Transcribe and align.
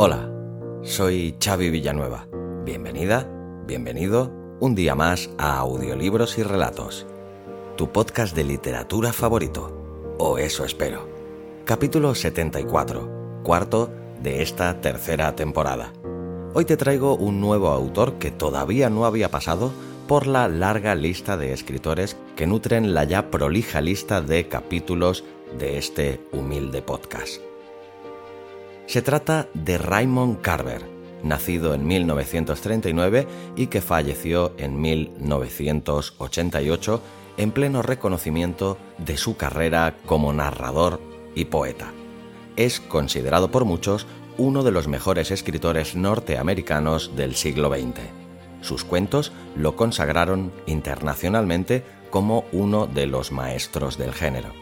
Hola, 0.00 0.30
soy 0.82 1.34
Xavi 1.42 1.70
Villanueva. 1.70 2.28
Bienvenida, 2.64 3.28
bienvenido 3.66 4.30
un 4.60 4.76
día 4.76 4.94
más 4.94 5.28
a 5.38 5.58
Audiolibros 5.58 6.38
y 6.38 6.44
Relatos, 6.44 7.04
tu 7.76 7.90
podcast 7.90 8.36
de 8.36 8.44
literatura 8.44 9.12
favorito, 9.12 10.14
o 10.18 10.38
eso 10.38 10.64
espero. 10.64 11.08
Capítulo 11.64 12.14
74, 12.14 13.42
cuarto 13.42 13.90
de 14.22 14.42
esta 14.42 14.80
tercera 14.80 15.34
temporada. 15.34 15.92
Hoy 16.54 16.64
te 16.64 16.78
traigo 16.78 17.14
un 17.14 17.42
nuevo 17.42 17.68
autor 17.68 18.14
que 18.14 18.30
todavía 18.30 18.88
no 18.88 19.04
había 19.04 19.30
pasado 19.30 19.70
por 20.06 20.26
la 20.26 20.48
larga 20.48 20.94
lista 20.94 21.36
de 21.36 21.52
escritores 21.52 22.16
que 22.36 22.46
nutren 22.46 22.94
la 22.94 23.04
ya 23.04 23.30
prolija 23.30 23.82
lista 23.82 24.22
de 24.22 24.48
capítulos 24.48 25.24
de 25.58 25.76
este 25.76 26.22
humilde 26.32 26.80
podcast. 26.80 27.42
Se 28.86 29.02
trata 29.02 29.48
de 29.52 29.76
Raymond 29.76 30.40
Carver, 30.40 30.86
nacido 31.22 31.74
en 31.74 31.86
1939 31.86 33.26
y 33.54 33.66
que 33.66 33.82
falleció 33.82 34.54
en 34.56 34.80
1988 34.80 37.02
en 37.36 37.52
pleno 37.52 37.82
reconocimiento 37.82 38.78
de 38.96 39.18
su 39.18 39.36
carrera 39.36 39.98
como 40.06 40.32
narrador 40.32 40.98
y 41.34 41.44
poeta. 41.44 41.92
Es 42.56 42.80
considerado 42.80 43.50
por 43.50 43.66
muchos 43.66 44.06
uno 44.38 44.62
de 44.62 44.70
los 44.70 44.88
mejores 44.88 45.30
escritores 45.30 45.94
norteamericanos 45.94 47.14
del 47.14 47.34
siglo 47.34 47.68
XX. 47.68 48.00
Sus 48.62 48.84
cuentos 48.84 49.32
lo 49.54 49.76
consagraron 49.76 50.52
internacionalmente 50.66 51.84
como 52.10 52.44
uno 52.52 52.86
de 52.86 53.06
los 53.06 53.30
maestros 53.32 53.98
del 53.98 54.14
género 54.14 54.52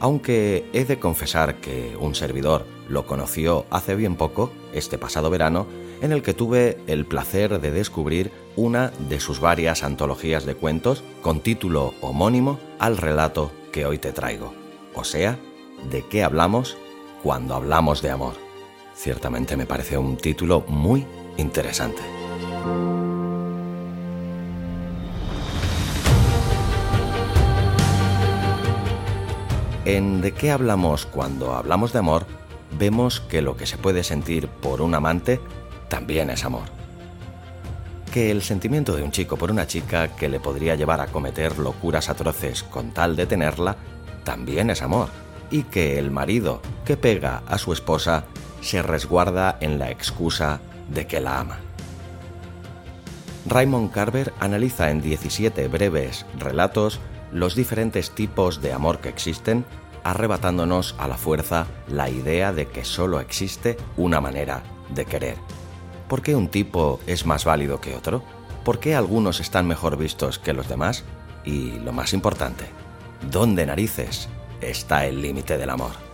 aunque 0.00 0.68
he 0.72 0.84
de 0.84 0.98
confesar 0.98 1.56
que 1.56 1.96
un 1.98 2.14
servidor 2.14 2.66
lo 2.88 3.06
conoció 3.06 3.66
hace 3.70 3.94
bien 3.94 4.16
poco, 4.16 4.52
este 4.72 4.98
pasado 4.98 5.30
verano, 5.30 5.66
en 6.00 6.12
el 6.12 6.22
que 6.22 6.34
tuve 6.34 6.78
el 6.86 7.06
placer 7.06 7.60
de 7.60 7.70
descubrir 7.70 8.30
una 8.56 8.92
de 9.08 9.20
sus 9.20 9.40
varias 9.40 9.82
antologías 9.82 10.44
de 10.44 10.54
cuentos 10.54 11.02
con 11.22 11.40
título 11.40 11.94
homónimo 12.00 12.58
al 12.78 12.96
relato 12.96 13.50
que 13.72 13.86
hoy 13.86 13.98
te 13.98 14.12
traigo, 14.12 14.52
o 14.94 15.04
sea, 15.04 15.38
¿de 15.90 16.02
qué 16.02 16.22
hablamos 16.22 16.76
cuando 17.22 17.54
hablamos 17.54 18.02
de 18.02 18.10
amor? 18.10 18.45
Ciertamente 18.96 19.56
me 19.56 19.66
parece 19.66 19.98
un 19.98 20.16
título 20.16 20.64
muy 20.68 21.06
interesante. 21.36 22.02
En 29.84 30.20
¿De 30.20 30.32
qué 30.32 30.50
hablamos 30.50 31.06
cuando 31.06 31.54
hablamos 31.54 31.92
de 31.92 32.00
amor? 32.00 32.26
vemos 32.78 33.20
que 33.20 33.42
lo 33.42 33.56
que 33.56 33.66
se 33.66 33.78
puede 33.78 34.02
sentir 34.02 34.48
por 34.48 34.82
un 34.82 34.94
amante 34.94 35.40
también 35.88 36.30
es 36.30 36.44
amor. 36.44 36.64
Que 38.12 38.30
el 38.30 38.42
sentimiento 38.42 38.96
de 38.96 39.02
un 39.02 39.12
chico 39.12 39.36
por 39.36 39.50
una 39.50 39.66
chica 39.66 40.08
que 40.16 40.28
le 40.28 40.40
podría 40.40 40.74
llevar 40.74 41.00
a 41.00 41.06
cometer 41.06 41.58
locuras 41.58 42.08
atroces 42.08 42.62
con 42.62 42.92
tal 42.92 43.14
de 43.14 43.26
tenerla 43.26 43.76
también 44.24 44.70
es 44.70 44.82
amor. 44.82 45.10
Y 45.50 45.64
que 45.64 45.98
el 45.98 46.10
marido 46.10 46.60
que 46.84 46.96
pega 46.96 47.42
a 47.46 47.58
su 47.58 47.72
esposa 47.72 48.24
se 48.66 48.82
resguarda 48.82 49.56
en 49.60 49.78
la 49.78 49.90
excusa 49.90 50.60
de 50.88 51.06
que 51.06 51.20
la 51.20 51.40
ama. 51.40 51.58
Raymond 53.46 53.92
Carver 53.92 54.32
analiza 54.40 54.90
en 54.90 55.00
17 55.00 55.68
breves 55.68 56.26
relatos 56.36 56.98
los 57.32 57.54
diferentes 57.54 58.10
tipos 58.10 58.60
de 58.60 58.72
amor 58.72 58.98
que 58.98 59.08
existen, 59.08 59.64
arrebatándonos 60.02 60.96
a 60.98 61.06
la 61.06 61.16
fuerza 61.16 61.66
la 61.88 62.10
idea 62.10 62.52
de 62.52 62.66
que 62.66 62.84
solo 62.84 63.20
existe 63.20 63.76
una 63.96 64.20
manera 64.20 64.62
de 64.90 65.04
querer. 65.04 65.36
¿Por 66.08 66.22
qué 66.22 66.34
un 66.34 66.48
tipo 66.48 67.00
es 67.06 67.24
más 67.24 67.44
válido 67.44 67.80
que 67.80 67.94
otro? 67.94 68.22
¿Por 68.64 68.80
qué 68.80 68.96
algunos 68.96 69.38
están 69.38 69.66
mejor 69.68 69.96
vistos 69.96 70.38
que 70.38 70.52
los 70.52 70.68
demás? 70.68 71.04
Y 71.44 71.78
lo 71.80 71.92
más 71.92 72.12
importante, 72.12 72.64
¿dónde 73.30 73.64
narices 73.64 74.28
está 74.60 75.06
el 75.06 75.22
límite 75.22 75.56
del 75.56 75.70
amor? 75.70 76.05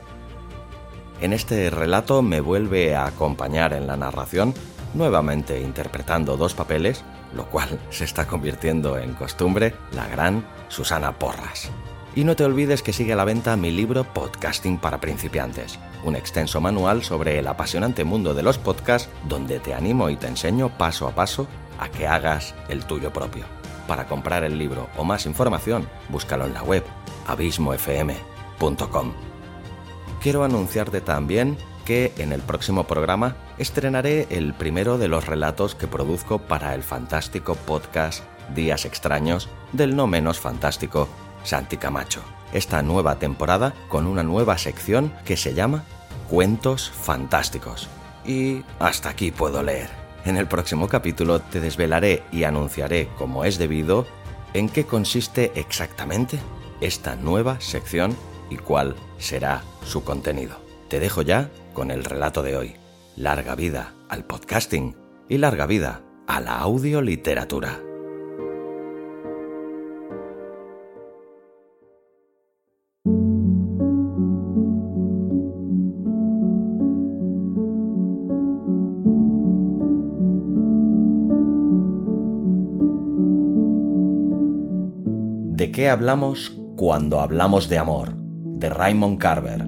En 1.22 1.32
este 1.32 1.70
relato 1.70 2.20
me 2.20 2.40
vuelve 2.40 2.96
a 2.96 3.06
acompañar 3.06 3.72
en 3.74 3.86
la 3.86 3.96
narración, 3.96 4.54
nuevamente 4.92 5.60
interpretando 5.60 6.36
dos 6.36 6.54
papeles, 6.54 7.04
lo 7.32 7.46
cual 7.46 7.78
se 7.90 8.02
está 8.02 8.26
convirtiendo 8.26 8.98
en 8.98 9.14
costumbre, 9.14 9.72
la 9.92 10.08
gran 10.08 10.44
Susana 10.66 11.20
Porras. 11.20 11.70
Y 12.16 12.24
no 12.24 12.34
te 12.34 12.44
olvides 12.44 12.82
que 12.82 12.92
sigue 12.92 13.12
a 13.12 13.16
la 13.16 13.24
venta 13.24 13.56
mi 13.56 13.70
libro 13.70 14.02
Podcasting 14.02 14.78
para 14.78 14.98
principiantes, 14.98 15.78
un 16.02 16.16
extenso 16.16 16.60
manual 16.60 17.04
sobre 17.04 17.38
el 17.38 17.46
apasionante 17.46 18.02
mundo 18.02 18.34
de 18.34 18.42
los 18.42 18.58
podcasts 18.58 19.08
donde 19.28 19.60
te 19.60 19.74
animo 19.74 20.10
y 20.10 20.16
te 20.16 20.26
enseño 20.26 20.76
paso 20.76 21.06
a 21.06 21.14
paso 21.14 21.46
a 21.78 21.88
que 21.88 22.08
hagas 22.08 22.52
el 22.68 22.84
tuyo 22.84 23.12
propio. 23.12 23.44
Para 23.86 24.08
comprar 24.08 24.42
el 24.42 24.58
libro 24.58 24.88
o 24.96 25.04
más 25.04 25.26
información, 25.26 25.88
búscalo 26.08 26.46
en 26.46 26.54
la 26.54 26.64
web 26.64 26.82
abismofm.com. 27.28 29.31
Quiero 30.22 30.44
anunciarte 30.44 31.00
también 31.00 31.58
que 31.84 32.12
en 32.16 32.32
el 32.32 32.42
próximo 32.42 32.84
programa 32.84 33.36
estrenaré 33.58 34.28
el 34.30 34.54
primero 34.54 34.96
de 34.96 35.08
los 35.08 35.26
relatos 35.26 35.74
que 35.74 35.88
produzco 35.88 36.38
para 36.38 36.76
el 36.76 36.84
fantástico 36.84 37.56
podcast 37.56 38.22
Días 38.54 38.84
extraños 38.84 39.48
del 39.72 39.96
no 39.96 40.06
menos 40.06 40.38
fantástico 40.38 41.08
Santi 41.42 41.76
Camacho. 41.76 42.22
Esta 42.52 42.82
nueva 42.82 43.18
temporada 43.18 43.74
con 43.88 44.06
una 44.06 44.22
nueva 44.22 44.58
sección 44.58 45.12
que 45.24 45.36
se 45.36 45.54
llama 45.54 45.82
Cuentos 46.30 46.90
Fantásticos. 46.90 47.88
Y 48.24 48.62
hasta 48.78 49.08
aquí 49.08 49.32
puedo 49.32 49.60
leer. 49.64 49.90
En 50.24 50.36
el 50.36 50.46
próximo 50.46 50.86
capítulo 50.86 51.40
te 51.40 51.58
desvelaré 51.58 52.22
y 52.30 52.44
anunciaré, 52.44 53.08
como 53.18 53.44
es 53.44 53.58
debido, 53.58 54.06
en 54.54 54.68
qué 54.68 54.84
consiste 54.84 55.50
exactamente 55.56 56.38
esta 56.80 57.16
nueva 57.16 57.60
sección 57.60 58.16
y 58.52 58.56
cuál 58.56 58.94
será 59.18 59.62
su 59.84 60.04
contenido. 60.04 60.56
Te 60.88 61.00
dejo 61.00 61.22
ya 61.22 61.50
con 61.72 61.90
el 61.90 62.04
relato 62.04 62.42
de 62.42 62.56
hoy. 62.56 62.74
Larga 63.16 63.54
vida 63.54 63.94
al 64.08 64.24
podcasting 64.24 64.94
y 65.28 65.38
larga 65.38 65.66
vida 65.66 66.02
a 66.26 66.40
la 66.40 66.58
audioliteratura. 66.58 67.80
¿De 85.54 85.70
qué 85.70 85.88
hablamos 85.88 86.52
cuando 86.76 87.20
hablamos 87.20 87.68
de 87.68 87.78
amor? 87.78 88.21
De 88.62 88.70
Raymond 88.70 89.18
Carver. 89.18 89.66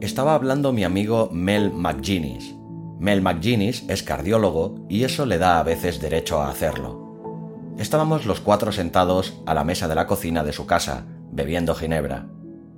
Estaba 0.00 0.34
hablando 0.34 0.72
mi 0.72 0.84
amigo 0.84 1.28
Mel 1.30 1.70
McGuinness. 1.74 2.54
Mel 2.98 3.20
McGuinness 3.20 3.84
es 3.88 4.02
cardiólogo 4.02 4.86
y 4.88 5.04
eso 5.04 5.26
le 5.26 5.36
da 5.36 5.58
a 5.58 5.62
veces 5.62 6.00
derecho 6.00 6.40
a 6.40 6.48
hacerlo. 6.48 7.01
Estábamos 7.82 8.26
los 8.26 8.38
cuatro 8.38 8.70
sentados 8.70 9.42
a 9.44 9.54
la 9.54 9.64
mesa 9.64 9.88
de 9.88 9.96
la 9.96 10.06
cocina 10.06 10.44
de 10.44 10.52
su 10.52 10.66
casa, 10.66 11.04
bebiendo 11.32 11.74
ginebra. 11.74 12.28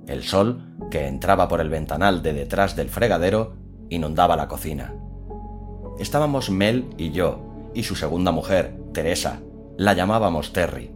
El 0.07 0.23
sol, 0.23 0.63
que 0.89 1.05
entraba 1.05 1.47
por 1.47 1.61
el 1.61 1.69
ventanal 1.69 2.23
de 2.23 2.33
detrás 2.33 2.75
del 2.75 2.89
fregadero, 2.89 3.53
inundaba 3.89 4.35
la 4.35 4.47
cocina. 4.47 4.95
Estábamos 5.99 6.49
Mel 6.49 6.87
y 6.97 7.11
yo, 7.11 7.69
y 7.75 7.83
su 7.83 7.95
segunda 7.95 8.31
mujer, 8.31 8.79
Teresa, 8.93 9.41
la 9.77 9.93
llamábamos 9.93 10.53
Terry, 10.53 10.91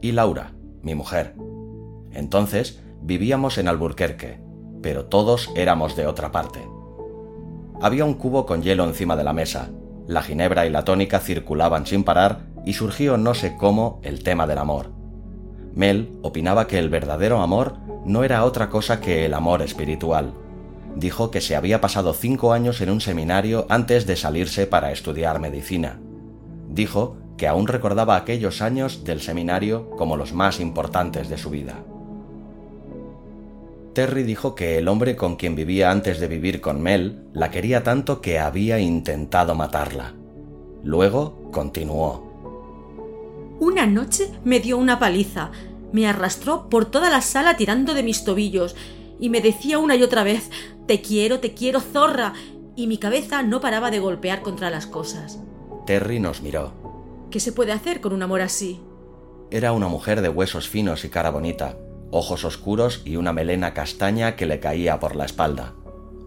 y 0.00 0.10
Laura, 0.10 0.54
mi 0.82 0.96
mujer. 0.96 1.36
Entonces 2.10 2.80
vivíamos 3.00 3.58
en 3.58 3.68
Alburquerque, 3.68 4.40
pero 4.82 5.04
todos 5.04 5.50
éramos 5.54 5.94
de 5.94 6.08
otra 6.08 6.32
parte. 6.32 6.66
Había 7.80 8.04
un 8.04 8.14
cubo 8.14 8.44
con 8.44 8.62
hielo 8.62 8.82
encima 8.82 9.14
de 9.14 9.22
la 9.22 9.32
mesa, 9.32 9.70
la 10.08 10.22
ginebra 10.22 10.66
y 10.66 10.70
la 10.70 10.82
tónica 10.82 11.20
circulaban 11.20 11.86
sin 11.86 12.02
parar 12.02 12.50
y 12.64 12.74
surgió 12.74 13.16
no 13.16 13.34
sé 13.34 13.56
cómo 13.56 14.00
el 14.02 14.22
tema 14.22 14.46
del 14.46 14.58
amor. 14.58 14.90
Mel 15.74 16.12
opinaba 16.22 16.66
que 16.66 16.78
el 16.78 16.88
verdadero 16.88 17.40
amor 17.40 17.76
no 18.04 18.24
era 18.24 18.44
otra 18.44 18.68
cosa 18.68 19.00
que 19.00 19.24
el 19.24 19.34
amor 19.34 19.62
espiritual. 19.62 20.34
Dijo 20.96 21.30
que 21.30 21.40
se 21.40 21.56
había 21.56 21.80
pasado 21.80 22.12
cinco 22.12 22.52
años 22.52 22.80
en 22.80 22.90
un 22.90 23.00
seminario 23.00 23.66
antes 23.68 24.06
de 24.06 24.16
salirse 24.16 24.66
para 24.66 24.92
estudiar 24.92 25.40
medicina. 25.40 25.98
Dijo 26.68 27.16
que 27.36 27.48
aún 27.48 27.66
recordaba 27.66 28.16
aquellos 28.16 28.60
años 28.60 29.04
del 29.04 29.20
seminario 29.20 29.90
como 29.90 30.16
los 30.16 30.32
más 30.32 30.60
importantes 30.60 31.28
de 31.28 31.38
su 31.38 31.50
vida. 31.50 31.82
Terry 33.94 34.22
dijo 34.22 34.54
que 34.54 34.78
el 34.78 34.88
hombre 34.88 35.16
con 35.16 35.36
quien 35.36 35.54
vivía 35.54 35.90
antes 35.90 36.18
de 36.18 36.28
vivir 36.28 36.60
con 36.60 36.80
Mel 36.80 37.24
la 37.32 37.50
quería 37.50 37.82
tanto 37.82 38.20
que 38.20 38.38
había 38.38 38.78
intentado 38.78 39.54
matarla. 39.54 40.14
Luego 40.82 41.50
continuó. 41.52 42.31
Una 43.62 43.86
noche 43.86 44.28
me 44.42 44.58
dio 44.58 44.76
una 44.76 44.98
paliza, 44.98 45.52
me 45.92 46.08
arrastró 46.08 46.68
por 46.68 46.84
toda 46.84 47.10
la 47.10 47.20
sala 47.20 47.56
tirando 47.56 47.94
de 47.94 48.02
mis 48.02 48.24
tobillos 48.24 48.74
y 49.20 49.28
me 49.28 49.40
decía 49.40 49.78
una 49.78 49.94
y 49.94 50.02
otra 50.02 50.24
vez 50.24 50.50
Te 50.88 51.00
quiero, 51.00 51.38
te 51.38 51.54
quiero, 51.54 51.78
zorra. 51.78 52.32
y 52.74 52.88
mi 52.88 52.98
cabeza 52.98 53.44
no 53.44 53.60
paraba 53.60 53.92
de 53.92 54.00
golpear 54.00 54.42
contra 54.42 54.68
las 54.68 54.88
cosas. 54.88 55.38
Terry 55.86 56.18
nos 56.18 56.42
miró. 56.42 56.72
¿Qué 57.30 57.38
se 57.38 57.52
puede 57.52 57.70
hacer 57.70 58.00
con 58.00 58.12
un 58.12 58.24
amor 58.24 58.40
así? 58.40 58.80
Era 59.52 59.70
una 59.70 59.86
mujer 59.86 60.22
de 60.22 60.28
huesos 60.28 60.68
finos 60.68 61.04
y 61.04 61.08
cara 61.08 61.30
bonita, 61.30 61.76
ojos 62.10 62.44
oscuros 62.44 63.02
y 63.04 63.14
una 63.14 63.32
melena 63.32 63.74
castaña 63.74 64.34
que 64.34 64.46
le 64.46 64.58
caía 64.58 64.98
por 64.98 65.14
la 65.14 65.24
espalda. 65.24 65.74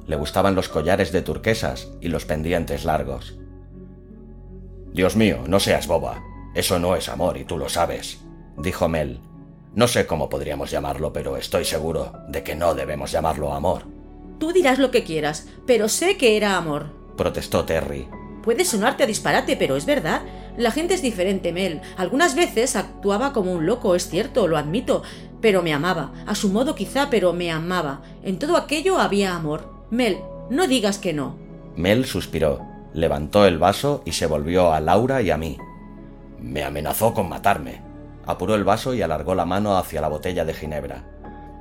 Le 0.07 0.15
gustaban 0.15 0.55
los 0.55 0.69
collares 0.69 1.11
de 1.11 1.21
turquesas 1.21 1.91
y 1.99 2.07
los 2.07 2.23
pendientes 2.23 2.85
largos. 2.85 3.37
Dios 4.93 5.17
mío, 5.17 5.43
no 5.49 5.59
seas 5.59 5.85
boba. 5.85 6.23
Eso 6.55 6.79
no 6.79 6.95
es 6.95 7.09
amor 7.09 7.37
y 7.37 7.43
tú 7.43 7.57
lo 7.57 7.69
sabes, 7.69 8.21
dijo 8.57 8.87
Mel, 8.87 9.19
no 9.75 9.89
sé 9.89 10.07
cómo 10.07 10.29
podríamos 10.29 10.71
llamarlo, 10.71 11.11
pero 11.11 11.35
estoy 11.35 11.65
seguro 11.65 12.13
de 12.29 12.43
que 12.43 12.55
no 12.55 12.73
debemos 12.73 13.11
llamarlo 13.11 13.53
amor. 13.53 13.83
Tú 14.39 14.53
dirás 14.53 14.79
lo 14.79 14.89
que 14.89 15.03
quieras, 15.03 15.49
pero 15.67 15.89
sé 15.89 16.15
que 16.15 16.37
era 16.37 16.55
amor. 16.55 16.87
Protestó 17.17 17.65
Terry. 17.65 18.07
Puede 18.41 18.63
sonarte 18.63 19.03
a 19.03 19.07
disparate, 19.07 19.57
pero 19.57 19.75
es 19.75 19.85
verdad. 19.85 20.21
La 20.55 20.71
gente 20.71 20.93
es 20.93 21.01
diferente, 21.01 21.51
Mel. 21.51 21.81
Algunas 21.97 22.35
veces 22.35 22.77
actuaba 22.77 23.33
como 23.33 23.51
un 23.51 23.65
loco, 23.65 23.95
es 23.95 24.09
cierto, 24.09 24.47
lo 24.47 24.57
admito, 24.57 25.03
pero 25.41 25.61
me 25.61 25.73
amaba. 25.73 26.13
A 26.25 26.35
su 26.35 26.49
modo 26.49 26.73
quizá, 26.73 27.09
pero 27.09 27.33
me 27.33 27.51
amaba. 27.51 28.01
En 28.23 28.39
todo 28.39 28.55
aquello 28.55 28.99
había 28.99 29.35
amor. 29.35 29.73
Mel, 29.89 30.19
no 30.49 30.67
digas 30.67 30.99
que 30.99 31.11
no. 31.11 31.35
Mel 31.75 32.05
suspiró, 32.05 32.61
levantó 32.93 33.45
el 33.45 33.57
vaso 33.57 34.03
y 34.05 34.13
se 34.13 34.25
volvió 34.25 34.71
a 34.71 34.79
Laura 34.79 35.21
y 35.21 35.31
a 35.31 35.37
mí. 35.37 35.57
Me 36.45 36.63
amenazó 36.63 37.13
con 37.13 37.27
matarme, 37.27 37.81
Apuró 38.27 38.55
el 38.55 38.63
vaso 38.63 38.93
y 38.93 39.01
alargó 39.01 39.35
la 39.35 39.45
mano 39.45 39.77
hacia 39.77 40.01
la 40.01 40.07
botella 40.07 40.45
de 40.45 40.53
ginebra. 40.53 41.03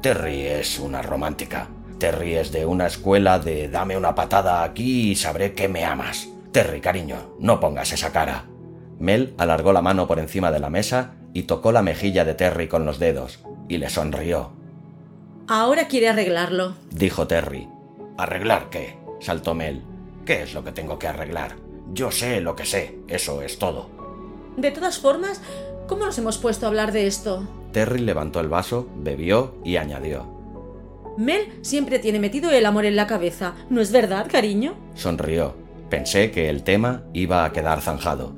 Terry 0.00 0.46
es 0.46 0.78
una 0.78 1.02
romántica. 1.02 1.68
Terry 1.98 2.34
es 2.34 2.52
de 2.52 2.66
una 2.66 2.86
escuela 2.86 3.38
de 3.38 3.68
dame 3.68 3.96
una 3.96 4.14
patada 4.14 4.62
aquí 4.62 5.10
y 5.10 5.14
sabré 5.14 5.52
que 5.54 5.68
me 5.68 5.84
amas. 5.84 6.28
Terry, 6.52 6.80
cariño, 6.80 7.34
no 7.38 7.60
pongas 7.60 7.92
esa 7.92 8.12
cara. 8.12 8.46
Mel 8.98 9.34
alargó 9.38 9.72
la 9.72 9.82
mano 9.82 10.06
por 10.06 10.18
encima 10.18 10.50
de 10.50 10.60
la 10.60 10.70
mesa 10.70 11.14
y 11.32 11.42
tocó 11.42 11.72
la 11.72 11.82
mejilla 11.82 12.24
de 12.24 12.34
Terry 12.34 12.68
con 12.68 12.86
los 12.86 12.98
dedos, 12.98 13.40
y 13.68 13.78
le 13.78 13.90
sonrió. 13.90 14.52
Ahora 15.48 15.88
quiere 15.88 16.08
arreglarlo, 16.08 16.76
dijo 16.90 17.26
Terry. 17.26 17.68
¿Arreglar 18.16 18.70
qué? 18.70 18.96
saltó 19.20 19.54
Mel. 19.54 19.82
¿Qué 20.24 20.42
es 20.42 20.54
lo 20.54 20.64
que 20.64 20.72
tengo 20.72 20.98
que 20.98 21.08
arreglar? 21.08 21.56
Yo 21.92 22.10
sé 22.10 22.40
lo 22.40 22.54
que 22.54 22.64
sé, 22.64 22.98
eso 23.08 23.42
es 23.42 23.58
todo. 23.58 23.90
De 24.56 24.70
todas 24.70 24.98
formas, 24.98 25.40
¿Cómo 25.86 26.06
nos 26.06 26.16
hemos 26.16 26.38
puesto 26.38 26.64
a 26.64 26.70
hablar 26.70 26.92
de 26.92 27.06
esto? 27.06 27.46
Terry 27.72 28.00
levantó 28.00 28.40
el 28.40 28.48
vaso, 28.48 28.88
bebió 28.96 29.54
y 29.64 29.76
añadió. 29.76 30.26
Mel 31.18 31.52
siempre 31.60 31.98
tiene 31.98 32.18
metido 32.18 32.50
el 32.50 32.64
amor 32.64 32.86
en 32.86 32.96
la 32.96 33.06
cabeza, 33.06 33.54
¿no 33.68 33.82
es 33.82 33.92
verdad, 33.92 34.26
cariño? 34.30 34.74
Sonrió. 34.94 35.54
Pensé 35.90 36.30
que 36.30 36.48
el 36.48 36.62
tema 36.62 37.02
iba 37.12 37.44
a 37.44 37.52
quedar 37.52 37.82
zanjado. 37.82 38.32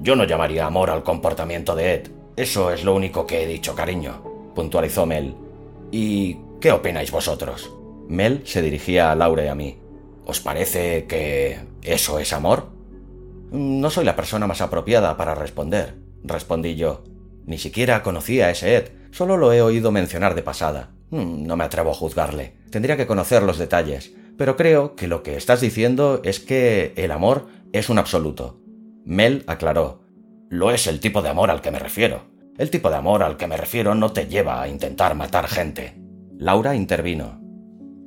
Yo 0.00 0.14
no 0.14 0.24
llamaría 0.24 0.64
amor 0.64 0.90
al 0.90 1.02
comportamiento 1.02 1.74
de 1.74 1.94
Ed. 1.94 2.10
Eso 2.36 2.70
es 2.70 2.84
lo 2.84 2.94
único 2.94 3.26
que 3.26 3.42
he 3.42 3.46
dicho, 3.46 3.74
cariño, 3.74 4.22
puntualizó 4.54 5.04
Mel. 5.04 5.34
¿Y 5.90 6.38
qué 6.60 6.70
opináis 6.70 7.10
vosotros? 7.10 7.72
Mel 8.08 8.42
se 8.44 8.62
dirigía 8.62 9.10
a 9.10 9.16
Laura 9.16 9.44
y 9.44 9.48
a 9.48 9.54
mí. 9.56 9.76
¿Os 10.24 10.40
parece 10.40 11.06
que 11.06 11.58
eso 11.82 12.20
es 12.20 12.32
amor? 12.32 12.68
No 13.52 13.90
soy 13.90 14.06
la 14.06 14.16
persona 14.16 14.46
más 14.46 14.62
apropiada 14.62 15.16
para 15.18 15.34
responder, 15.34 15.94
respondí 16.24 16.74
yo. 16.74 17.04
Ni 17.44 17.58
siquiera 17.58 18.02
conocía 18.02 18.46
a 18.46 18.50
ese 18.50 18.76
Ed, 18.76 18.92
solo 19.10 19.36
lo 19.36 19.52
he 19.52 19.60
oído 19.60 19.92
mencionar 19.92 20.34
de 20.34 20.42
pasada. 20.42 20.90
Mm, 21.10 21.46
no 21.46 21.56
me 21.56 21.64
atrevo 21.64 21.90
a 21.90 21.94
juzgarle. 21.94 22.56
Tendría 22.70 22.96
que 22.96 23.06
conocer 23.06 23.42
los 23.42 23.58
detalles, 23.58 24.14
pero 24.38 24.56
creo 24.56 24.96
que 24.96 25.06
lo 25.06 25.22
que 25.22 25.36
estás 25.36 25.60
diciendo 25.60 26.22
es 26.24 26.40
que 26.40 26.94
el 26.96 27.10
amor 27.10 27.48
es 27.74 27.90
un 27.90 27.98
absoluto. 27.98 28.58
Mel 29.04 29.44
aclaró. 29.46 30.00
Lo 30.48 30.70
es 30.70 30.86
el 30.86 31.00
tipo 31.00 31.20
de 31.20 31.28
amor 31.28 31.50
al 31.50 31.60
que 31.60 31.70
me 31.70 31.78
refiero. 31.78 32.22
El 32.56 32.70
tipo 32.70 32.88
de 32.88 32.96
amor 32.96 33.22
al 33.22 33.36
que 33.36 33.46
me 33.46 33.58
refiero 33.58 33.94
no 33.94 34.12
te 34.12 34.28
lleva 34.28 34.62
a 34.62 34.68
intentar 34.68 35.14
matar 35.14 35.46
gente. 35.46 36.00
Laura 36.38 36.74
intervino. 36.74 37.41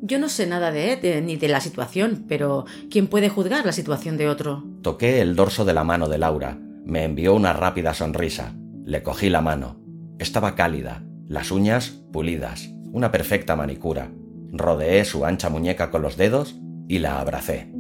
Yo 0.08 0.20
no 0.20 0.30
sé 0.30 0.46
nada 0.46 0.72
de 0.72 0.94
Ed 0.94 1.24
ni 1.24 1.36
de 1.36 1.48
la 1.48 1.60
situación, 1.60 2.26
pero 2.28 2.66
¿quién 2.92 3.08
puede 3.08 3.28
juzgar 3.28 3.66
la 3.66 3.72
situación 3.72 4.18
de 4.18 4.30
otro? 4.30 4.64
Toqué 4.84 5.20
el 5.20 5.36
dorso 5.36 5.66
de 5.66 5.74
la 5.74 5.84
mano 5.84 6.08
de 6.08 6.20
Laura. 6.20 6.60
Me 6.86 7.04
envió 7.04 7.34
una 7.34 7.54
rápida 7.54 7.96
sonrisa. 7.96 8.54
Le 8.84 9.02
cogí 9.02 9.30
la 9.30 9.42
mano. 9.42 9.82
Estaba 10.20 10.54
cálida, 10.54 11.04
las 11.28 11.50
uñas 11.50 12.04
pulidas, 12.14 12.70
una 12.92 13.12
perfecta 13.12 13.56
manicura. 13.56 14.12
Rodeé 14.52 15.06
su 15.06 15.26
ancha 15.26 15.50
muñeca 15.50 15.90
con 15.90 16.04
los 16.04 16.18
dedos 16.18 16.56
y 16.88 17.00
la 17.00 17.20
abracé. 17.20 17.72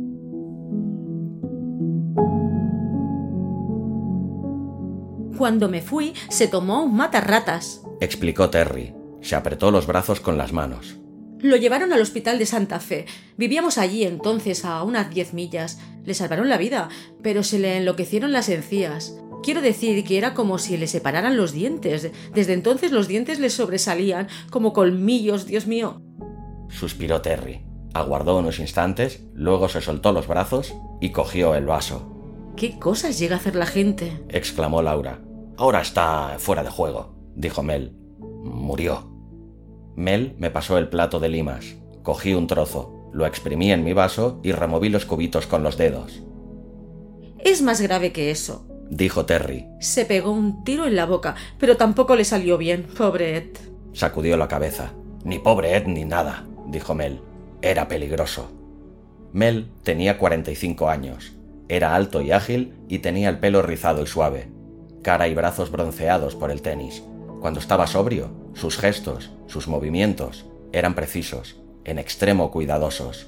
Cuando 5.38 5.70
me 5.70 5.84
fui, 5.84 6.16
se 6.30 6.48
tomó 6.48 6.86
un 6.86 6.96
matarratas, 6.96 7.84
explicó 8.02 8.50
Terry. 8.50 8.96
Se 9.22 9.36
apretó 9.36 9.70
los 9.70 9.86
brazos 9.86 10.22
con 10.22 10.40
las 10.40 10.54
manos. 10.54 11.05
Lo 11.46 11.58
llevaron 11.58 11.94
al 11.94 12.02
hospital 12.02 12.40
de 12.40 12.48
Santa 12.48 12.80
Fe. 12.80 13.06
Vivíamos 13.38 13.78
allí 13.78 14.04
entonces 14.04 14.66
a 14.66 14.82
unas 14.82 15.12
diez 15.12 15.36
millas. 15.36 15.78
Le 16.04 16.16
salvaron 16.16 16.50
la 16.50 16.58
vida, 16.58 16.90
pero 17.22 17.44
se 17.44 17.60
le 17.60 17.78
enloquecieron 17.78 18.32
las 18.32 18.50
encías. 18.50 19.16
Quiero 19.44 19.62
decir 19.62 20.04
que 20.04 20.18
era 20.18 20.34
como 20.34 20.58
si 20.58 20.76
le 20.76 20.88
separaran 20.88 21.38
los 21.38 21.52
dientes. 21.52 22.10
Desde 22.34 22.54
entonces 22.54 22.92
los 22.92 23.08
dientes 23.08 23.38
le 23.38 23.52
sobresalían 23.52 24.28
como 24.50 24.74
colmillos, 24.74 25.46
Dios 25.46 25.68
mío. 25.68 26.02
Suspiró 26.70 27.22
Terry. 27.22 27.64
Aguardó 27.94 28.40
unos 28.40 28.58
instantes, 28.58 29.22
luego 29.36 29.70
se 29.70 29.82
soltó 29.82 30.14
los 30.14 30.26
brazos 30.26 30.74
y 31.00 31.12
cogió 31.12 31.54
el 31.54 31.68
vaso. 31.68 32.12
¿Qué 32.58 32.80
cosas 32.80 33.20
llega 33.20 33.36
a 33.36 33.40
hacer 33.40 33.56
la 33.56 33.68
gente? 33.68 34.20
exclamó 34.30 34.82
Laura. 34.82 35.22
Ahora 35.58 35.82
está 35.82 36.38
fuera 36.40 36.64
de 36.64 36.72
juego, 36.72 37.16
dijo 37.36 37.62
Mel. 37.62 37.96
Murió. 38.18 39.15
Mel 39.96 40.36
me 40.38 40.52
pasó 40.52 40.78
el 40.78 40.90
plato 40.90 41.20
de 41.20 41.30
limas. 41.30 41.76
Cogí 42.04 42.34
un 42.34 42.48
trozo, 42.48 43.10
lo 43.14 43.26
exprimí 43.26 43.72
en 43.72 43.84
mi 43.84 43.94
vaso 43.94 44.40
y 44.44 44.52
removí 44.52 44.90
los 44.90 45.06
cubitos 45.06 45.48
con 45.48 45.64
los 45.64 45.78
dedos. 45.78 46.22
Es 47.40 47.62
más 47.62 47.80
grave 47.82 48.12
que 48.12 48.32
eso, 48.32 48.66
dijo 48.90 49.26
Terry. 49.26 49.68
Se 49.80 50.06
pegó 50.06 50.32
un 50.32 50.64
tiro 50.64 50.86
en 50.86 50.96
la 50.96 51.06
boca, 51.06 51.36
pero 51.60 51.78
tampoco 51.78 52.16
le 52.16 52.26
salió 52.26 52.58
bien, 52.58 52.84
pobre 52.98 53.38
Ed. 53.38 53.50
Sacudió 53.94 54.36
la 54.36 54.48
cabeza. 54.48 54.94
Ni 55.24 55.40
pobre 55.40 55.76
Ed 55.76 55.88
ni 55.88 56.06
nada, 56.06 56.46
dijo 56.68 56.94
Mel. 56.94 57.22
Era 57.62 57.88
peligroso. 57.88 58.52
Mel 59.32 59.70
tenía 59.84 60.18
45 60.18 60.90
años. 60.90 61.34
Era 61.68 61.96
alto 61.96 62.22
y 62.22 62.32
ágil 62.32 62.74
y 62.88 63.00
tenía 63.00 63.30
el 63.30 63.40
pelo 63.40 63.62
rizado 63.62 64.04
y 64.04 64.08
suave, 64.08 64.50
cara 65.02 65.28
y 65.28 65.34
brazos 65.34 65.72
bronceados 65.72 66.36
por 66.36 66.52
el 66.52 66.62
tenis. 66.62 67.04
Cuando 67.42 67.60
estaba 67.60 67.88
sobrio, 67.88 68.30
sus 68.54 68.78
gestos, 68.78 69.32
sus 69.48 69.68
movimientos 69.68 70.46
eran 70.72 70.96
precisos, 70.96 71.58
en 71.84 72.00
extremo 72.00 72.52
cuidadosos. 72.52 73.28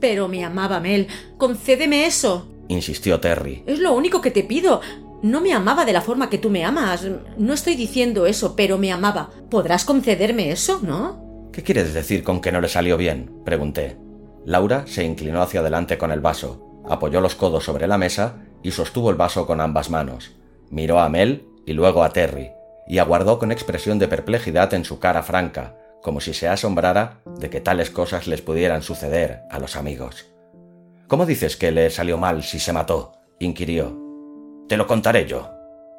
Pero 0.00 0.28
me 0.28 0.44
amaba 0.44 0.80
Mel. 0.80 1.06
Concédeme 1.38 2.06
eso. 2.06 2.48
Insistió 2.68 3.20
Terry. 3.20 3.62
Es 3.66 3.78
lo 3.78 3.92
único 3.92 4.20
que 4.20 4.30
te 4.30 4.42
pido. 4.42 4.80
No 5.22 5.40
me 5.40 5.52
amaba 5.52 5.84
de 5.84 5.92
la 5.92 6.00
forma 6.00 6.28
que 6.28 6.38
tú 6.38 6.50
me 6.50 6.64
amas. 6.64 7.06
No 7.38 7.52
estoy 7.52 7.76
diciendo 7.76 8.26
eso, 8.26 8.56
pero 8.56 8.78
me 8.78 8.90
amaba. 8.90 9.30
¿Podrás 9.50 9.84
concederme 9.84 10.50
eso, 10.50 10.80
no? 10.82 11.50
¿Qué 11.52 11.62
quieres 11.62 11.94
decir 11.94 12.24
con 12.24 12.40
que 12.40 12.50
no 12.50 12.60
le 12.60 12.68
salió 12.68 12.96
bien? 12.96 13.30
pregunté. 13.44 13.96
Laura 14.44 14.84
se 14.86 15.04
inclinó 15.04 15.42
hacia 15.42 15.60
adelante 15.60 15.98
con 15.98 16.10
el 16.10 16.20
vaso, 16.20 16.82
apoyó 16.88 17.20
los 17.20 17.36
codos 17.36 17.64
sobre 17.64 17.86
la 17.86 17.98
mesa 17.98 18.38
y 18.62 18.72
sostuvo 18.72 19.10
el 19.10 19.16
vaso 19.16 19.46
con 19.46 19.60
ambas 19.60 19.88
manos. 19.90 20.32
Miró 20.70 20.98
a 20.98 21.08
Mel 21.08 21.46
y 21.64 21.74
luego 21.74 22.02
a 22.02 22.10
Terry, 22.10 22.50
y 22.86 22.98
aguardó 22.98 23.38
con 23.38 23.52
expresión 23.52 23.98
de 23.98 24.08
perplejidad 24.08 24.74
en 24.74 24.84
su 24.84 24.98
cara 24.98 25.22
franca, 25.22 25.76
como 26.02 26.20
si 26.20 26.34
se 26.34 26.48
asombrara 26.48 27.20
de 27.38 27.48
que 27.48 27.60
tales 27.60 27.90
cosas 27.90 28.26
les 28.26 28.42
pudieran 28.42 28.82
suceder 28.82 29.42
a 29.50 29.58
los 29.58 29.76
amigos. 29.76 30.26
¿Cómo 31.06 31.26
dices 31.26 31.56
que 31.56 31.70
le 31.70 31.90
salió 31.90 32.18
mal 32.18 32.42
si 32.42 32.58
se 32.58 32.72
mató? 32.72 33.12
inquirió. 33.38 33.98
Te 34.68 34.76
lo 34.76 34.86
contaré 34.86 35.26
yo, 35.26 35.50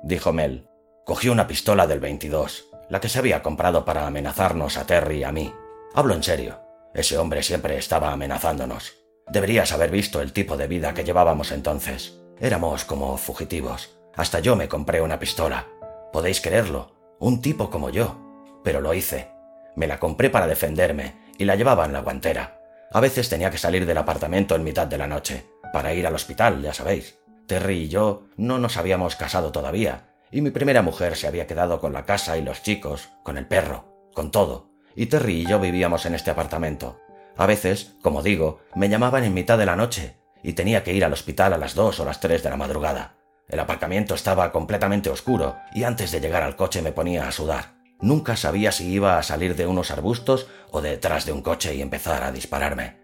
dijo 0.04 0.34
Mel. 0.34 0.68
Cogió 1.06 1.32
una 1.32 1.48
pistola 1.48 1.86
del 1.86 2.00
22, 2.00 2.70
la 2.90 3.02
que 3.02 3.10
se 3.10 3.20
había 3.20 3.44
comprado 3.44 3.86
para 3.86 4.08
amenazarnos 4.08 4.78
a 4.78 4.86
Terry 4.86 5.20
y 5.20 5.24
a 5.24 5.32
mí. 5.32 5.54
Hablo 5.94 6.14
en 6.14 6.24
serio. 6.24 6.60
Ese 6.94 7.18
hombre 7.18 7.44
siempre 7.44 7.78
estaba 7.78 8.12
amenazándonos. 8.12 8.94
Deberías 9.28 9.72
haber 9.72 9.92
visto 9.92 10.22
el 10.22 10.34
tipo 10.34 10.58
de 10.58 10.68
vida 10.68 10.94
que 10.94 11.04
llevábamos 11.04 11.52
entonces. 11.52 12.20
Éramos 12.40 12.86
como 12.86 13.18
fugitivos. 13.18 13.98
Hasta 14.16 14.40
yo 14.40 14.56
me 14.56 14.68
compré 14.68 15.02
una 15.02 15.20
pistola. 15.20 15.68
Podéis 16.14 16.40
creerlo, 16.40 16.96
un 17.20 17.42
tipo 17.42 17.72
como 17.72 17.90
yo. 17.90 18.16
Pero 18.64 18.80
lo 18.80 18.94
hice. 18.94 19.32
Me 19.76 19.88
la 19.88 20.00
compré 20.00 20.30
para 20.30 20.48
defenderme 20.48 21.16
y 21.40 21.46
la 21.46 21.56
llevaba 21.56 21.86
en 21.86 21.94
la 21.94 22.02
guantera. 22.02 22.62
A 22.92 23.00
veces 23.00 23.30
tenía 23.30 23.50
que 23.50 23.58
salir 23.58 23.88
del 23.88 23.98
apartamento 23.98 24.56
en 24.56 24.64
mitad 24.64 24.86
de 24.86 25.00
la 25.00 25.08
noche, 25.08 25.44
para 25.74 25.92
ir 25.96 26.06
al 26.06 26.14
hospital, 26.14 26.62
ya 26.62 26.72
sabéis. 26.72 27.18
Terry 27.48 27.80
y 27.80 27.90
yo 27.90 28.28
no 28.38 28.60
nos 28.60 28.78
habíamos 28.78 29.16
casado 29.16 29.52
todavía, 29.52 30.14
y 30.32 30.42
mi 30.42 30.52
primera 30.52 30.84
mujer 30.84 31.16
se 31.16 31.28
había 31.28 31.48
quedado 31.48 31.82
con 31.82 31.92
la 31.92 32.06
casa 32.06 32.38
y 32.38 32.44
los 32.44 32.62
chicos, 32.62 33.10
con 33.24 33.40
el 33.40 33.48
perro, 33.48 34.10
con 34.14 34.30
todo, 34.30 34.70
y 34.96 35.08
Terry 35.08 35.42
y 35.42 35.46
yo 35.48 35.60
vivíamos 35.60 36.06
en 36.06 36.14
este 36.14 36.30
apartamento. 36.30 37.00
A 37.36 37.48
veces, 37.48 37.96
como 38.04 38.22
digo, 38.22 38.60
me 38.76 38.88
llamaban 38.88 39.24
en 39.24 39.34
mitad 39.34 39.58
de 39.58 39.66
la 39.66 39.76
noche, 39.76 40.18
y 40.44 40.54
tenía 40.54 40.84
que 40.84 40.94
ir 40.94 41.04
al 41.04 41.14
hospital 41.14 41.54
a 41.54 41.58
las 41.58 41.74
dos 41.74 42.00
o 42.00 42.06
las 42.06 42.20
tres 42.20 42.44
de 42.44 42.52
la 42.52 42.58
madrugada. 42.58 43.16
El 43.48 43.60
aparcamiento 43.60 44.16
estaba 44.16 44.52
completamente 44.52 45.10
oscuro, 45.10 45.58
y 45.74 45.84
antes 45.84 46.12
de 46.12 46.20
llegar 46.20 46.44
al 46.44 46.56
coche 46.56 46.82
me 46.82 46.92
ponía 46.92 47.28
a 47.28 47.32
sudar. 47.32 47.76
Nunca 48.00 48.36
sabía 48.36 48.72
si 48.72 48.90
iba 48.90 49.18
a 49.18 49.24
salir 49.24 49.56
de 49.56 49.68
unos 49.68 49.92
arbustos 49.92 50.48
o 50.72 50.82
detrás 50.82 51.26
de 51.26 51.32
un 51.32 51.42
coche 51.42 51.76
y 51.76 51.82
empezar 51.82 52.24
a 52.24 52.32
dispararme. 52.32 52.98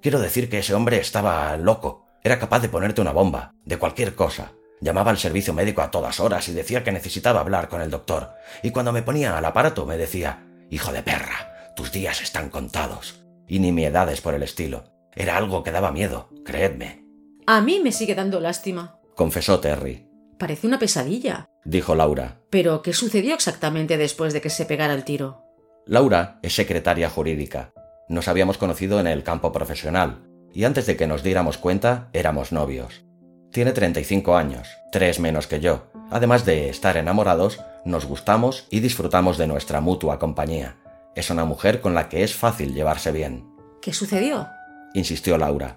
Quiero 0.00 0.18
decir 0.18 0.50
que 0.50 0.58
ese 0.58 0.74
hombre 0.74 0.98
estaba 0.98 1.56
loco. 1.56 2.06
Era 2.22 2.38
capaz 2.38 2.60
de 2.60 2.68
ponerte 2.68 3.00
una 3.00 3.12
bomba, 3.12 3.54
de 3.64 3.78
cualquier 3.78 4.14
cosa. 4.14 4.52
Llamaba 4.80 5.10
al 5.10 5.18
servicio 5.18 5.54
médico 5.54 5.80
a 5.80 5.90
todas 5.90 6.20
horas 6.20 6.48
y 6.48 6.52
decía 6.52 6.82
que 6.82 6.92
necesitaba 6.92 7.40
hablar 7.40 7.68
con 7.68 7.80
el 7.80 7.90
doctor. 7.90 8.32
Y 8.62 8.72
cuando 8.72 8.92
me 8.92 9.02
ponía 9.02 9.38
al 9.38 9.44
aparato 9.44 9.86
me 9.86 9.96
decía, 9.96 10.44
Hijo 10.70 10.92
de 10.92 11.02
perra, 11.02 11.72
tus 11.76 11.92
días 11.92 12.20
están 12.20 12.50
contados. 12.50 13.22
Y 13.46 13.58
ni 13.58 13.68
nimiedades 13.68 14.20
por 14.20 14.34
el 14.34 14.42
estilo. 14.42 14.84
Era 15.14 15.36
algo 15.36 15.62
que 15.62 15.70
daba 15.70 15.92
miedo, 15.92 16.30
creedme. 16.44 17.04
A 17.46 17.60
mí 17.60 17.80
me 17.80 17.92
sigue 17.92 18.14
dando 18.14 18.40
lástima, 18.40 18.98
confesó 19.14 19.60
Terry. 19.60 20.06
Parece 20.38 20.66
una 20.66 20.78
pesadilla, 20.78 21.46
dijo 21.64 21.94
Laura. 21.94 22.40
Pero, 22.50 22.82
¿qué 22.82 22.92
sucedió 22.92 23.34
exactamente 23.34 23.96
después 23.96 24.32
de 24.32 24.40
que 24.40 24.50
se 24.50 24.66
pegara 24.66 24.94
el 24.94 25.04
tiro? 25.04 25.44
Laura 25.86 26.38
es 26.42 26.54
secretaria 26.54 27.08
jurídica. 27.10 27.72
Nos 28.08 28.28
habíamos 28.28 28.58
conocido 28.58 29.00
en 29.00 29.06
el 29.06 29.22
campo 29.22 29.52
profesional, 29.52 30.24
y 30.52 30.64
antes 30.64 30.86
de 30.86 30.96
que 30.96 31.06
nos 31.06 31.22
diéramos 31.22 31.58
cuenta 31.58 32.08
éramos 32.12 32.52
novios. 32.52 33.04
Tiene 33.52 33.72
35 33.72 34.36
años, 34.36 34.68
tres 34.90 35.20
menos 35.20 35.46
que 35.46 35.60
yo. 35.60 35.90
Además 36.10 36.44
de 36.44 36.68
estar 36.68 36.96
enamorados, 36.96 37.60
nos 37.84 38.06
gustamos 38.06 38.66
y 38.70 38.80
disfrutamos 38.80 39.38
de 39.38 39.46
nuestra 39.46 39.80
mutua 39.80 40.18
compañía. 40.18 40.76
Es 41.14 41.30
una 41.30 41.44
mujer 41.44 41.80
con 41.80 41.94
la 41.94 42.08
que 42.08 42.22
es 42.22 42.34
fácil 42.34 42.74
llevarse 42.74 43.12
bien. 43.12 43.46
¿Qué 43.80 43.92
sucedió? 43.92 44.48
insistió 44.94 45.38
Laura. 45.38 45.76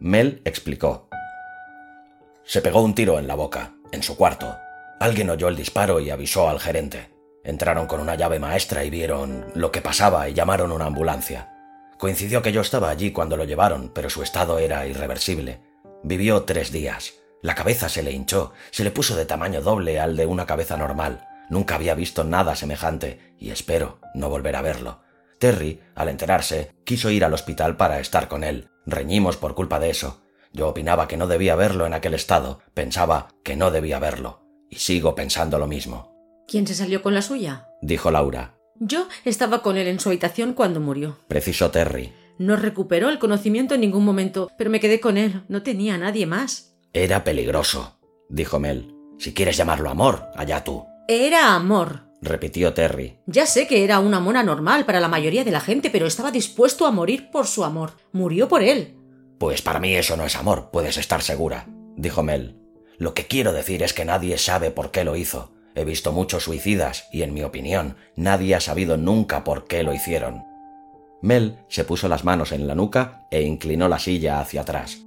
Mel 0.00 0.42
explicó. 0.44 1.03
Se 2.44 2.60
pegó 2.60 2.82
un 2.82 2.94
tiro 2.94 3.18
en 3.18 3.26
la 3.26 3.34
boca 3.34 3.74
en 3.94 4.02
su 4.02 4.16
cuarto. 4.16 4.56
Alguien 5.00 5.30
oyó 5.30 5.48
el 5.48 5.56
disparo 5.56 6.00
y 6.00 6.10
avisó 6.10 6.48
al 6.48 6.60
gerente. 6.60 7.10
Entraron 7.42 7.86
con 7.86 8.00
una 8.00 8.16
llave 8.16 8.38
maestra 8.38 8.84
y 8.84 8.90
vieron 8.90 9.46
lo 9.54 9.70
que 9.70 9.80
pasaba 9.80 10.28
y 10.28 10.34
llamaron 10.34 10.72
una 10.72 10.86
ambulancia. 10.86 11.50
Coincidió 11.98 12.42
que 12.42 12.52
yo 12.52 12.60
estaba 12.60 12.90
allí 12.90 13.12
cuando 13.12 13.36
lo 13.36 13.44
llevaron, 13.44 13.92
pero 13.94 14.10
su 14.10 14.22
estado 14.22 14.58
era 14.58 14.86
irreversible. 14.86 15.60
Vivió 16.02 16.42
tres 16.42 16.72
días. 16.72 17.14
La 17.40 17.54
cabeza 17.54 17.88
se 17.88 18.02
le 18.02 18.12
hinchó, 18.12 18.52
se 18.70 18.84
le 18.84 18.90
puso 18.90 19.16
de 19.16 19.26
tamaño 19.26 19.62
doble 19.62 20.00
al 20.00 20.16
de 20.16 20.26
una 20.26 20.46
cabeza 20.46 20.76
normal. 20.76 21.28
Nunca 21.50 21.74
había 21.76 21.94
visto 21.94 22.24
nada 22.24 22.56
semejante 22.56 23.34
y 23.38 23.50
espero 23.50 24.00
no 24.14 24.28
volver 24.30 24.56
a 24.56 24.62
verlo. 24.62 25.02
Terry, 25.38 25.80
al 25.94 26.08
enterarse, 26.08 26.72
quiso 26.84 27.10
ir 27.10 27.24
al 27.24 27.34
hospital 27.34 27.76
para 27.76 28.00
estar 28.00 28.28
con 28.28 28.44
él. 28.44 28.70
Reñimos 28.86 29.36
por 29.36 29.54
culpa 29.54 29.78
de 29.78 29.90
eso. 29.90 30.23
Yo 30.54 30.68
opinaba 30.68 31.08
que 31.08 31.16
no 31.16 31.26
debía 31.26 31.56
verlo 31.56 31.84
en 31.84 31.94
aquel 31.94 32.14
estado, 32.14 32.60
pensaba 32.74 33.28
que 33.42 33.56
no 33.56 33.72
debía 33.72 33.98
verlo, 33.98 34.40
y 34.70 34.76
sigo 34.76 35.16
pensando 35.16 35.58
lo 35.58 35.66
mismo. 35.66 36.14
¿Quién 36.46 36.66
se 36.66 36.74
salió 36.74 37.02
con 37.02 37.12
la 37.12 37.22
suya? 37.22 37.66
dijo 37.82 38.12
Laura. 38.12 38.54
Yo 38.78 39.08
estaba 39.24 39.62
con 39.62 39.76
él 39.76 39.88
en 39.88 39.98
su 39.98 40.10
habitación 40.10 40.54
cuando 40.54 40.78
murió. 40.78 41.18
Precisó 41.26 41.72
Terry. 41.72 42.12
No 42.38 42.54
recuperó 42.54 43.08
el 43.08 43.18
conocimiento 43.18 43.74
en 43.74 43.80
ningún 43.80 44.04
momento, 44.04 44.48
pero 44.56 44.70
me 44.70 44.80
quedé 44.80 45.00
con 45.00 45.16
él. 45.16 45.42
No 45.48 45.62
tenía 45.62 45.94
a 45.96 45.98
nadie 45.98 46.26
más. 46.26 46.76
Era 46.92 47.24
peligroso, 47.24 47.98
dijo 48.28 48.60
Mel. 48.60 48.94
Si 49.18 49.34
quieres 49.34 49.56
llamarlo 49.56 49.90
amor, 49.90 50.26
allá 50.36 50.62
tú. 50.62 50.86
Era 51.08 51.54
amor, 51.54 52.04
repitió 52.22 52.74
Terry. 52.74 53.18
Ya 53.26 53.46
sé 53.46 53.66
que 53.66 53.82
era 53.82 53.98
un 53.98 54.14
amor 54.14 54.36
anormal 54.36 54.84
para 54.84 55.00
la 55.00 55.08
mayoría 55.08 55.44
de 55.44 55.50
la 55.52 55.60
gente, 55.60 55.90
pero 55.90 56.06
estaba 56.06 56.30
dispuesto 56.30 56.86
a 56.86 56.92
morir 56.92 57.30
por 57.30 57.46
su 57.46 57.64
amor. 57.64 57.92
Murió 58.12 58.48
por 58.48 58.62
él. 58.62 58.96
Pues 59.44 59.60
para 59.60 59.78
mí 59.78 59.94
eso 59.94 60.16
no 60.16 60.24
es 60.24 60.36
amor, 60.36 60.70
puedes 60.72 60.96
estar 60.96 61.20
segura, 61.20 61.66
dijo 61.96 62.22
Mel. 62.22 62.56
Lo 62.96 63.12
que 63.12 63.26
quiero 63.26 63.52
decir 63.52 63.82
es 63.82 63.92
que 63.92 64.06
nadie 64.06 64.38
sabe 64.38 64.70
por 64.70 64.90
qué 64.90 65.04
lo 65.04 65.16
hizo. 65.16 65.52
He 65.74 65.84
visto 65.84 66.12
muchos 66.12 66.44
suicidas 66.44 67.08
y, 67.12 67.24
en 67.24 67.34
mi 67.34 67.42
opinión, 67.42 67.98
nadie 68.16 68.54
ha 68.54 68.60
sabido 68.60 68.96
nunca 68.96 69.44
por 69.44 69.66
qué 69.66 69.82
lo 69.82 69.92
hicieron. 69.92 70.44
Mel 71.20 71.58
se 71.68 71.84
puso 71.84 72.08
las 72.08 72.24
manos 72.24 72.52
en 72.52 72.66
la 72.66 72.74
nuca 72.74 73.26
e 73.30 73.42
inclinó 73.42 73.86
la 73.86 73.98
silla 73.98 74.40
hacia 74.40 74.62
atrás. 74.62 75.04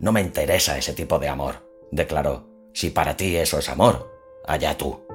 No 0.00 0.10
me 0.10 0.22
interesa 0.22 0.76
ese 0.76 0.92
tipo 0.92 1.20
de 1.20 1.28
amor, 1.28 1.70
declaró. 1.92 2.50
Si 2.74 2.90
para 2.90 3.16
ti 3.16 3.36
eso 3.36 3.60
es 3.60 3.68
amor, 3.68 4.12
allá 4.44 4.76
tú. 4.76 5.06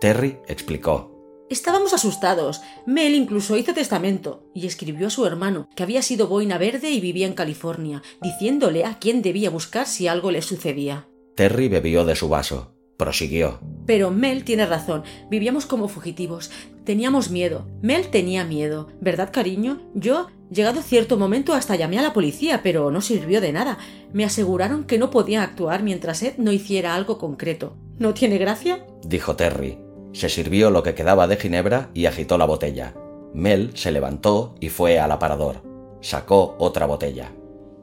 Terry 0.00 0.40
explicó. 0.48 1.17
Estábamos 1.50 1.94
asustados. 1.94 2.60
Mel 2.86 3.14
incluso 3.14 3.56
hizo 3.56 3.72
testamento 3.72 4.44
y 4.54 4.66
escribió 4.66 5.06
a 5.06 5.10
su 5.10 5.24
hermano, 5.24 5.68
que 5.74 5.82
había 5.82 6.02
sido 6.02 6.28
boina 6.28 6.58
verde 6.58 6.90
y 6.90 7.00
vivía 7.00 7.26
en 7.26 7.32
California, 7.32 8.02
diciéndole 8.20 8.84
a 8.84 8.98
quién 8.98 9.22
debía 9.22 9.48
buscar 9.48 9.86
si 9.86 10.08
algo 10.08 10.30
le 10.30 10.42
sucedía. 10.42 11.08
Terry 11.36 11.68
bebió 11.68 12.04
de 12.04 12.16
su 12.16 12.28
vaso. 12.28 12.74
Prosiguió. 12.98 13.60
Pero 13.86 14.10
Mel 14.10 14.44
tiene 14.44 14.66
razón. 14.66 15.04
Vivíamos 15.30 15.66
como 15.66 15.86
fugitivos. 15.88 16.50
Teníamos 16.84 17.30
miedo. 17.30 17.66
Mel 17.80 18.08
tenía 18.08 18.44
miedo. 18.44 18.88
¿Verdad, 19.00 19.30
cariño? 19.32 19.80
Yo, 19.94 20.26
llegado 20.50 20.82
cierto 20.82 21.16
momento, 21.16 21.54
hasta 21.54 21.76
llamé 21.76 22.00
a 22.00 22.02
la 22.02 22.12
policía, 22.12 22.60
pero 22.62 22.90
no 22.90 23.00
sirvió 23.00 23.40
de 23.40 23.52
nada. 23.52 23.78
Me 24.12 24.24
aseguraron 24.24 24.84
que 24.84 24.98
no 24.98 25.10
podía 25.10 25.44
actuar 25.44 25.84
mientras 25.84 26.22
Ed 26.24 26.38
no 26.38 26.50
hiciera 26.50 26.96
algo 26.96 27.18
concreto. 27.18 27.76
¿No 27.98 28.14
tiene 28.14 28.36
gracia? 28.36 28.84
dijo 29.04 29.36
Terry. 29.36 29.78
Se 30.18 30.28
sirvió 30.28 30.70
lo 30.72 30.82
que 30.82 30.96
quedaba 30.96 31.28
de 31.28 31.36
ginebra 31.36 31.90
y 31.94 32.06
agitó 32.06 32.38
la 32.38 32.44
botella. 32.44 32.92
Mel 33.34 33.70
se 33.74 33.92
levantó 33.92 34.56
y 34.58 34.68
fue 34.68 34.98
al 34.98 35.12
aparador. 35.12 35.62
Sacó 36.00 36.56
otra 36.58 36.86
botella. 36.86 37.30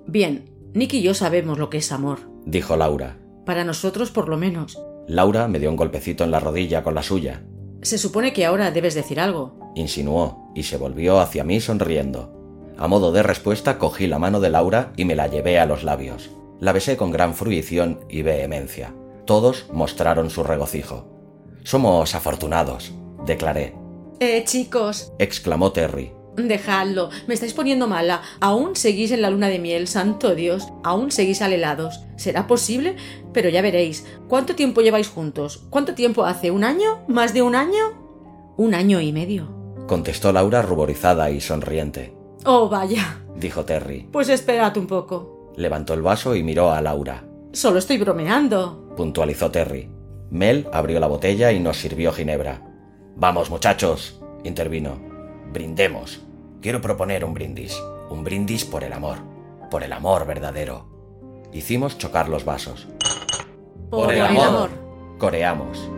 Bien, 0.06 0.50
Nick 0.74 0.96
y 0.96 1.02
yo 1.02 1.14
sabemos 1.14 1.58
lo 1.58 1.70
que 1.70 1.78
es 1.78 1.94
amor, 1.94 2.30
dijo 2.46 2.76
Laura. 2.76 3.16
Para 3.46 3.64
nosotros, 3.64 4.12
por 4.12 4.28
lo 4.28 4.36
menos. 4.36 4.78
Laura 5.08 5.48
me 5.48 5.60
dio 5.60 5.70
un 5.70 5.78
golpecito 5.78 6.26
en 6.26 6.32
la 6.32 6.42
rodilla 6.42 6.84
con 6.84 6.94
la 6.94 7.04
suya. 7.04 7.46
Se 7.84 7.98
supone 7.98 8.34
que 8.34 8.46
ahora 8.46 8.70
debes 8.70 8.96
decir 8.96 9.22
algo, 9.22 9.72
insinuó, 9.74 10.52
y 10.56 10.64
se 10.64 10.76
volvió 10.76 11.22
hacia 11.22 11.46
mí 11.46 11.62
sonriendo. 11.62 12.34
A 12.78 12.90
modo 12.90 13.14
de 13.14 13.24
respuesta 13.24 13.78
cogí 13.78 14.08
la 14.08 14.20
mano 14.20 14.42
de 14.42 14.50
Laura 14.50 14.92
y 14.98 15.06
me 15.06 15.16
la 15.16 15.28
llevé 15.28 15.58
a 15.58 15.66
los 15.66 15.86
labios. 15.86 16.32
La 16.60 16.74
besé 16.74 16.98
con 16.98 17.12
gran 17.12 17.34
fruición 17.34 18.02
y 18.10 18.24
vehemencia. 18.24 18.94
Todos 19.24 19.68
mostraron 19.72 20.30
su 20.30 20.44
regocijo. 20.44 21.15
Somos 21.66 22.14
afortunados, 22.14 22.94
declaré. 23.26 23.74
Eh, 24.20 24.44
chicos, 24.46 25.12
exclamó 25.18 25.72
Terry. 25.72 26.12
Dejadlo, 26.38 27.10
me 27.28 27.34
estáis 27.34 27.54
poniendo 27.54 27.88
mala. 27.88 28.22
Aún 28.40 28.76
seguís 28.76 29.10
en 29.12 29.24
la 29.24 29.32
luna 29.32 29.48
de 29.48 29.58
miel, 29.58 29.88
santo 29.88 30.36
Dios. 30.36 30.68
Aún 30.84 31.10
seguís 31.10 31.42
alelados. 31.42 32.02
¿Será 32.18 32.46
posible? 32.46 32.98
Pero 33.34 33.50
ya 33.50 33.64
veréis. 33.64 34.06
¿Cuánto 34.28 34.54
tiempo 34.54 34.82
lleváis 34.82 35.08
juntos? 35.10 35.66
¿Cuánto 35.72 35.96
tiempo 35.96 36.24
hace? 36.26 36.52
¿Un 36.52 36.64
año? 36.64 37.04
¿Más 37.08 37.34
de 37.34 37.42
un 37.42 37.56
año? 37.56 38.54
Un 38.58 38.76
año 38.76 39.02
y 39.02 39.12
medio. 39.12 39.50
Contestó 39.88 40.32
Laura 40.32 40.62
ruborizada 40.62 41.32
y 41.32 41.42
sonriente. 41.42 42.14
Oh, 42.46 42.70
vaya, 42.70 43.24
dijo 43.36 43.66
Terry. 43.66 44.08
pues 44.12 44.30
esperad 44.30 44.78
un 44.78 44.86
poco. 44.86 45.52
Levantó 45.58 45.96
el 45.96 46.04
vaso 46.04 46.36
y 46.36 46.44
miró 46.44 46.70
a 46.72 46.80
Laura. 46.80 47.26
Solo 47.54 47.80
estoy 47.80 47.98
bromeando. 47.98 48.94
puntualizó 48.96 49.50
Terry. 49.50 49.90
Mel 50.30 50.68
abrió 50.74 51.00
la 51.00 51.08
botella 51.08 51.52
y 51.52 51.60
nos 51.60 51.78
sirvió 51.78 52.12
ginebra. 52.12 52.62
Vamos, 53.16 53.50
muchachos, 53.50 54.20
intervino. 54.44 55.00
Brindemos. 55.52 56.22
Quiero 56.62 56.82
proponer 56.82 57.24
un 57.24 57.34
brindis. 57.34 57.80
Un 58.10 58.24
brindis 58.24 58.66
por 58.66 58.84
el 58.84 58.94
amor. 58.94 59.20
Por 59.70 59.84
el 59.84 59.94
amor 59.94 60.26
verdadero. 60.26 60.88
Hicimos 61.54 61.98
chocar 61.98 62.28
los 62.28 62.44
vasos. 62.44 62.88
Por, 63.90 64.12
el 64.12 64.22
amor. 64.22 64.70
Coreamos. 65.18 65.90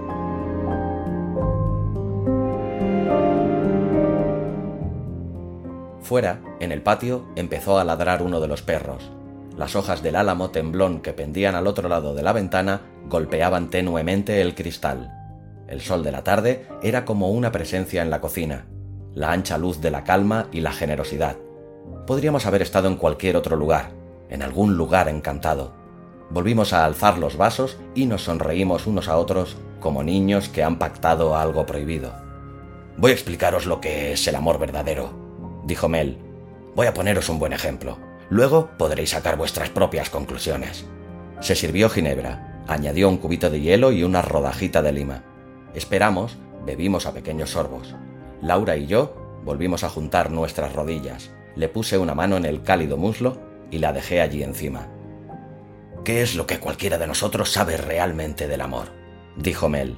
Fuera, 6.01 6.41
en 6.59 6.71
el 6.71 6.81
patio, 6.81 7.25
empezó 7.35 7.79
a 7.79 7.83
ladrar 7.83 8.21
uno 8.21 8.39
de 8.39 8.47
los 8.47 8.61
perros. 8.61 9.11
Las 9.57 9.75
hojas 9.75 10.03
del 10.03 10.15
álamo 10.15 10.51
temblón 10.51 11.01
que 11.01 11.13
pendían 11.13 11.55
al 11.55 11.67
otro 11.67 11.89
lado 11.89 12.13
de 12.13 12.23
la 12.23 12.31
ventana 12.31 12.81
golpeaban 13.07 13.69
tenuemente 13.69 14.41
el 14.41 14.55
cristal. 14.55 15.13
El 15.67 15.81
sol 15.81 16.03
de 16.03 16.11
la 16.11 16.23
tarde 16.23 16.67
era 16.81 17.05
como 17.05 17.31
una 17.31 17.51
presencia 17.51 18.01
en 18.01 18.09
la 18.09 18.21
cocina, 18.21 18.67
la 19.13 19.31
ancha 19.31 19.57
luz 19.57 19.81
de 19.81 19.91
la 19.91 20.03
calma 20.03 20.47
y 20.51 20.61
la 20.61 20.71
generosidad. 20.71 21.37
Podríamos 22.05 22.45
haber 22.45 22.61
estado 22.61 22.87
en 22.87 22.95
cualquier 22.95 23.35
otro 23.35 23.55
lugar, 23.55 23.91
en 24.29 24.43
algún 24.43 24.77
lugar 24.77 25.09
encantado. 25.09 25.73
Volvimos 26.29 26.73
a 26.73 26.85
alzar 26.85 27.17
los 27.17 27.37
vasos 27.37 27.77
y 27.95 28.05
nos 28.05 28.23
sonreímos 28.23 28.87
unos 28.87 29.07
a 29.07 29.17
otros 29.17 29.57
como 29.79 30.03
niños 30.03 30.49
que 30.49 30.63
han 30.63 30.79
pactado 30.79 31.35
algo 31.35 31.65
prohibido. 31.65 32.13
Voy 32.97 33.11
a 33.11 33.13
explicaros 33.13 33.65
lo 33.65 33.79
que 33.79 34.13
es 34.13 34.27
el 34.27 34.35
amor 34.35 34.59
verdadero, 34.59 35.61
dijo 35.65 35.87
Mel. 35.87 36.17
Voy 36.75 36.87
a 36.87 36.93
poneros 36.93 37.29
un 37.29 37.39
buen 37.39 37.53
ejemplo. 37.53 37.97
Luego 38.29 38.69
podréis 38.77 39.11
sacar 39.11 39.37
vuestras 39.37 39.69
propias 39.69 40.09
conclusiones. 40.09 40.85
Se 41.39 41.55
sirvió 41.55 41.89
ginebra, 41.89 42.46
añadió 42.67 43.09
un 43.09 43.17
cubito 43.17 43.49
de 43.49 43.61
hielo 43.61 43.91
y 43.91 44.03
una 44.03 44.21
rodajita 44.21 44.81
de 44.81 44.91
lima. 44.91 45.23
Esperamos, 45.73 46.37
bebimos 46.65 47.05
a 47.05 47.13
pequeños 47.13 47.51
sorbos. 47.51 47.95
Laura 48.41 48.75
y 48.77 48.87
yo 48.87 49.39
volvimos 49.43 49.83
a 49.83 49.89
juntar 49.89 50.31
nuestras 50.31 50.73
rodillas. 50.73 51.31
Le 51.55 51.69
puse 51.69 51.97
una 51.97 52.13
mano 52.13 52.37
en 52.37 52.45
el 52.45 52.63
cálido 52.63 52.97
muslo 52.97 53.37
y 53.71 53.79
la 53.79 53.93
dejé 53.93 54.21
allí 54.21 54.43
encima. 54.43 54.87
¿Qué 56.03 56.21
es 56.21 56.35
lo 56.35 56.45
que 56.45 56.59
cualquiera 56.59 56.97
de 56.97 57.07
nosotros 57.07 57.51
sabe 57.51 57.77
realmente 57.77 58.47
del 58.47 58.61
amor? 58.61 58.89
dijo 59.35 59.69
Mel. 59.69 59.97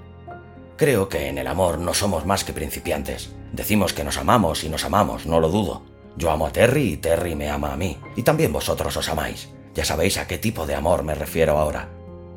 Creo 0.78 1.10
que 1.10 1.28
en 1.28 1.38
el 1.38 1.48
amor 1.48 1.80
no 1.80 1.94
somos 1.94 2.26
más 2.26 2.44
que 2.44 2.54
principiantes. 2.54 3.34
Decimos 3.52 3.94
que 3.94 4.04
nos 4.04 4.18
amamos 4.18 4.64
y 4.64 4.70
nos 4.70 4.86
amamos, 4.86 5.26
no 5.26 5.40
lo 5.40 5.50
dudo. 5.50 5.84
Yo 6.16 6.32
amo 6.32 6.48
a 6.48 6.52
Terry 6.52 6.94
y 6.94 6.98
Terry 6.98 7.36
me 7.36 7.50
ama 7.50 7.74
a 7.74 7.78
mí. 7.78 7.98
Y 8.16 8.24
también 8.24 8.54
vosotros 8.54 8.96
os 8.96 9.10
amáis. 9.10 9.50
Ya 9.74 9.86
sabéis 9.86 10.18
a 10.18 10.28
qué 10.28 10.38
tipo 10.38 10.66
de 10.66 10.76
amor 10.76 11.04
me 11.04 11.16
refiero 11.16 11.58
ahora. 11.58 11.90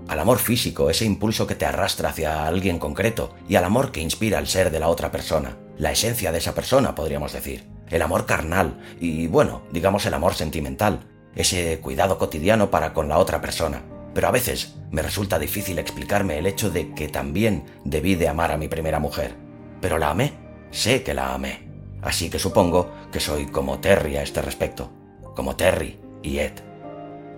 Al 0.08 0.18
amor 0.18 0.38
físico, 0.38 0.90
ese 0.90 1.04
impulso 1.04 1.46
que 1.46 1.54
te 1.54 1.64
arrastra 1.64 2.10
hacia 2.10 2.46
alguien 2.46 2.78
concreto, 2.78 3.34
y 3.48 3.56
al 3.56 3.64
amor 3.64 3.92
que 3.92 4.00
inspira 4.00 4.38
el 4.38 4.46
ser 4.46 4.70
de 4.70 4.80
la 4.80 4.88
otra 4.88 5.10
persona, 5.10 5.56
la 5.78 5.92
esencia 5.92 6.32
de 6.32 6.38
esa 6.38 6.54
persona, 6.54 6.94
podríamos 6.94 7.32
decir. 7.32 7.64
El 7.88 8.02
amor 8.02 8.26
carnal 8.26 8.80
y, 9.00 9.26
bueno, 9.26 9.62
digamos 9.72 10.06
el 10.06 10.14
amor 10.14 10.34
sentimental, 10.34 11.00
ese 11.34 11.78
cuidado 11.80 12.18
cotidiano 12.18 12.70
para 12.70 12.92
con 12.92 13.08
la 13.08 13.18
otra 13.18 13.40
persona. 13.40 13.82
Pero 14.14 14.28
a 14.28 14.30
veces 14.30 14.74
me 14.90 15.02
resulta 15.02 15.38
difícil 15.38 15.78
explicarme 15.78 16.38
el 16.38 16.46
hecho 16.46 16.70
de 16.70 16.94
que 16.94 17.08
también 17.08 17.64
debí 17.84 18.14
de 18.14 18.28
amar 18.28 18.52
a 18.52 18.58
mi 18.58 18.68
primera 18.68 18.98
mujer. 18.98 19.34
Pero 19.80 19.98
la 19.98 20.10
amé, 20.10 20.32
sé 20.70 21.02
que 21.02 21.14
la 21.14 21.34
amé. 21.34 21.68
Así 22.02 22.28
que 22.28 22.38
supongo 22.38 22.90
que 23.10 23.20
soy 23.20 23.46
como 23.46 23.78
Terry 23.80 24.16
a 24.16 24.22
este 24.22 24.42
respecto, 24.42 24.90
como 25.34 25.56
Terry 25.56 25.98
y 26.22 26.38
Ed. 26.38 26.71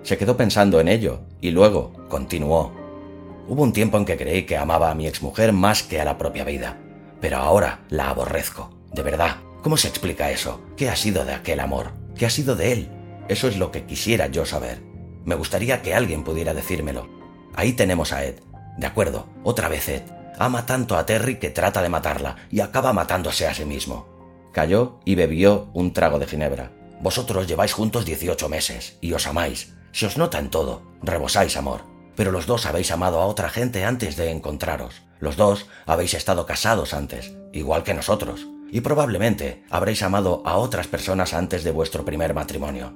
Se 0.04 0.18
quedó 0.18 0.36
pensando 0.36 0.80
en 0.80 0.88
ello 0.88 1.22
y 1.40 1.50
luego 1.50 1.92
continuó. 2.08 2.72
Hubo 3.48 3.62
un 3.62 3.72
tiempo 3.72 3.96
en 3.96 4.04
que 4.04 4.18
creí 4.18 4.44
que 4.44 4.58
amaba 4.58 4.90
a 4.90 4.94
mi 4.94 5.06
exmujer 5.06 5.54
más 5.54 5.82
que 5.82 5.98
a 5.98 6.04
la 6.04 6.18
propia 6.18 6.44
vida, 6.44 6.78
pero 7.22 7.38
ahora 7.38 7.80
la 7.88 8.10
aborrezco, 8.10 8.70
de 8.92 9.02
verdad. 9.02 9.36
¿Cómo 9.62 9.78
se 9.78 9.88
explica 9.88 10.30
eso? 10.30 10.60
¿Qué 10.76 10.90
ha 10.90 10.96
sido 10.96 11.24
de 11.24 11.32
aquel 11.32 11.58
amor? 11.58 11.92
¿Qué 12.16 12.26
ha 12.26 12.30
sido 12.30 12.54
de 12.54 12.72
él? 12.72 12.88
Eso 13.28 13.48
es 13.48 13.56
lo 13.56 13.70
que 13.70 13.84
quisiera 13.84 14.26
yo 14.26 14.44
saber. 14.44 14.82
Me 15.24 15.36
gustaría 15.36 15.80
que 15.80 15.94
alguien 15.94 16.22
pudiera 16.22 16.52
decírmelo. 16.52 17.08
Ahí 17.54 17.72
tenemos 17.72 18.12
a 18.12 18.26
Ed. 18.26 18.40
De 18.76 18.86
acuerdo, 18.86 19.26
otra 19.42 19.68
vez 19.68 19.88
Ed. 19.88 20.02
Ama 20.38 20.66
tanto 20.66 20.98
a 20.98 21.06
Terry 21.06 21.36
que 21.36 21.48
trata 21.48 21.80
de 21.80 21.88
matarla 21.88 22.36
y 22.50 22.60
acaba 22.60 22.92
matándose 22.92 23.46
a 23.46 23.54
sí 23.54 23.64
mismo. 23.64 24.06
Cayó 24.52 25.00
y 25.06 25.14
bebió 25.14 25.70
un 25.72 25.94
trago 25.94 26.18
de 26.18 26.26
ginebra. 26.26 26.72
Vosotros 27.00 27.46
lleváis 27.46 27.72
juntos 27.72 28.04
18 28.04 28.50
meses 28.50 28.98
y 29.00 29.14
os 29.14 29.26
amáis. 29.26 29.73
Se 29.94 30.06
os 30.06 30.18
nota 30.18 30.40
en 30.40 30.50
todo, 30.50 30.82
rebosáis 31.04 31.56
amor. 31.56 31.82
Pero 32.16 32.32
los 32.32 32.46
dos 32.46 32.66
habéis 32.66 32.90
amado 32.90 33.20
a 33.20 33.26
otra 33.26 33.48
gente 33.48 33.84
antes 33.84 34.16
de 34.16 34.32
encontraros. 34.32 35.02
Los 35.20 35.36
dos 35.36 35.68
habéis 35.86 36.14
estado 36.14 36.46
casados 36.46 36.94
antes, 36.94 37.36
igual 37.52 37.84
que 37.84 37.94
nosotros. 37.94 38.48
Y 38.72 38.80
probablemente 38.80 39.62
habréis 39.70 40.02
amado 40.02 40.42
a 40.44 40.56
otras 40.56 40.88
personas 40.88 41.32
antes 41.32 41.62
de 41.62 41.70
vuestro 41.70 42.04
primer 42.04 42.34
matrimonio. 42.34 42.92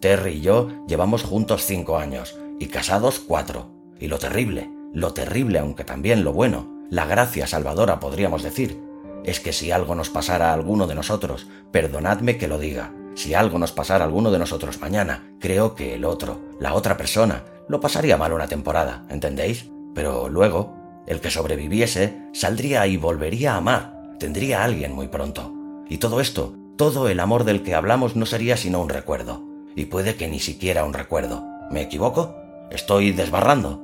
Terry 0.00 0.38
y 0.38 0.40
yo 0.40 0.70
llevamos 0.88 1.22
juntos 1.22 1.66
cinco 1.66 1.98
años 1.98 2.36
y 2.58 2.66
casados 2.66 3.20
cuatro. 3.20 3.70
Y 4.00 4.08
lo 4.08 4.18
terrible, 4.18 4.68
lo 4.92 5.12
terrible 5.12 5.60
aunque 5.60 5.84
también 5.84 6.24
lo 6.24 6.32
bueno, 6.32 6.68
la 6.90 7.06
gracia 7.06 7.46
salvadora 7.46 8.00
podríamos 8.00 8.42
decir, 8.42 8.82
es 9.22 9.38
que 9.38 9.52
si 9.52 9.70
algo 9.70 9.94
nos 9.94 10.10
pasara 10.10 10.50
a 10.50 10.54
alguno 10.54 10.88
de 10.88 10.96
nosotros, 10.96 11.46
perdonadme 11.70 12.38
que 12.38 12.48
lo 12.48 12.58
diga, 12.58 12.92
si 13.14 13.34
algo 13.34 13.58
nos 13.58 13.72
pasara 13.72 14.04
alguno 14.04 14.30
de 14.30 14.38
nosotros 14.38 14.80
mañana, 14.80 15.34
creo 15.40 15.74
que 15.74 15.94
el 15.94 16.04
otro, 16.04 16.40
la 16.58 16.74
otra 16.74 16.96
persona, 16.96 17.44
lo 17.68 17.80
pasaría 17.80 18.16
mal 18.16 18.32
una 18.32 18.48
temporada, 18.48 19.04
¿entendéis? 19.10 19.70
Pero 19.94 20.28
luego, 20.28 20.74
el 21.06 21.20
que 21.20 21.30
sobreviviese, 21.30 22.22
saldría 22.32 22.86
y 22.86 22.96
volvería 22.96 23.54
a 23.54 23.56
amar, 23.58 24.16
tendría 24.18 24.60
a 24.60 24.64
alguien 24.64 24.94
muy 24.94 25.08
pronto. 25.08 25.52
Y 25.88 25.98
todo 25.98 26.20
esto, 26.20 26.54
todo 26.76 27.08
el 27.08 27.20
amor 27.20 27.44
del 27.44 27.62
que 27.62 27.74
hablamos 27.74 28.16
no 28.16 28.26
sería 28.26 28.56
sino 28.56 28.80
un 28.80 28.88
recuerdo. 28.88 29.44
Y 29.74 29.86
puede 29.86 30.14
que 30.14 30.28
ni 30.28 30.40
siquiera 30.40 30.84
un 30.84 30.94
recuerdo. 30.94 31.44
¿Me 31.70 31.82
equivoco? 31.82 32.34
¿Estoy 32.70 33.12
desbarrando? 33.12 33.82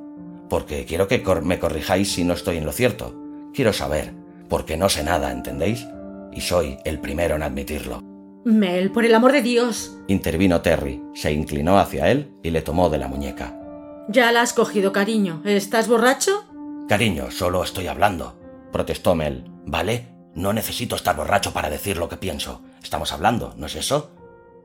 Porque 0.49 0.85
quiero 0.85 1.07
que 1.07 1.23
me 1.43 1.59
corrijáis 1.59 2.13
si 2.13 2.23
no 2.23 2.33
estoy 2.33 2.57
en 2.57 2.65
lo 2.65 2.71
cierto. 2.71 3.13
Quiero 3.53 3.73
saber, 3.73 4.13
porque 4.49 4.77
no 4.77 4.89
sé 4.89 5.03
nada, 5.03 5.31
¿entendéis? 5.31 5.85
Y 6.31 6.41
soy 6.41 6.77
el 6.85 6.99
primero 6.99 7.35
en 7.35 7.43
admitirlo. 7.43 8.06
Mel, 8.47 8.91
por 8.91 9.03
el 9.03 9.13
amor 9.13 9.33
de 9.33 9.41
Dios. 9.41 9.97
Intervino 10.07 10.61
Terry, 10.61 11.03
se 11.13 11.33
inclinó 11.33 11.79
hacia 11.79 12.09
él 12.09 12.31
y 12.43 12.51
le 12.51 12.61
tomó 12.61 12.89
de 12.89 12.97
la 12.97 13.09
muñeca. 13.09 13.59
Ya 14.07 14.31
la 14.31 14.41
has 14.41 14.53
cogido, 14.53 14.93
cariño. 14.93 15.41
¿Estás 15.43 15.89
borracho? 15.89 16.45
Cariño, 16.87 17.29
solo 17.29 17.61
estoy 17.61 17.87
hablando, 17.87 18.39
protestó 18.71 19.15
Mel. 19.15 19.43
¿Vale? 19.65 20.07
No 20.33 20.53
necesito 20.53 20.95
estar 20.95 21.17
borracho 21.17 21.51
para 21.51 21.69
decir 21.69 21.97
lo 21.97 22.07
que 22.07 22.15
pienso. 22.15 22.61
Estamos 22.81 23.11
hablando, 23.11 23.53
¿no 23.57 23.65
es 23.65 23.75
eso? 23.75 24.11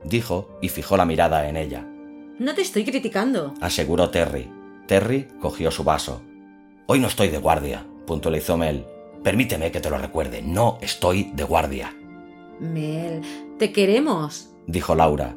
Dijo 0.05 0.57
y 0.61 0.69
fijó 0.69 0.95
la 0.95 1.03
mirada 1.03 1.49
en 1.49 1.57
ella. 1.57 1.85
No 2.39 2.55
te 2.55 2.61
estoy 2.61 2.85
criticando. 2.85 3.53
Aseguró 3.59 4.09
Terry. 4.09 4.49
Terry 4.87 5.27
cogió 5.41 5.71
su 5.71 5.83
vaso. 5.83 6.21
Hoy 6.87 6.99
no 6.99 7.07
estoy 7.07 7.27
de 7.27 7.37
guardia, 7.37 7.85
puntualizó 8.07 8.55
Mel. 8.55 8.85
Permíteme 9.23 9.73
que 9.73 9.81
te 9.81 9.89
lo 9.89 9.97
recuerde, 9.97 10.41
no 10.41 10.77
estoy 10.79 11.31
de 11.33 11.43
guardia. 11.43 11.93
Mel, 12.59 13.21
te 13.57 13.71
queremos. 13.71 14.49
dijo 14.67 14.95
Laura. 14.95 15.35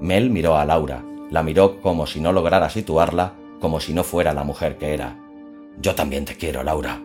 Mel 0.00 0.30
miró 0.30 0.56
a 0.56 0.64
Laura, 0.64 1.04
la 1.30 1.42
miró 1.42 1.80
como 1.80 2.06
si 2.06 2.20
no 2.20 2.32
lograra 2.32 2.68
situarla, 2.68 3.34
como 3.60 3.80
si 3.80 3.94
no 3.94 4.04
fuera 4.04 4.34
la 4.34 4.44
mujer 4.44 4.76
que 4.76 4.92
era. 4.92 5.18
Yo 5.80 5.94
también 5.94 6.24
te 6.24 6.36
quiero, 6.36 6.62
Laura, 6.62 7.00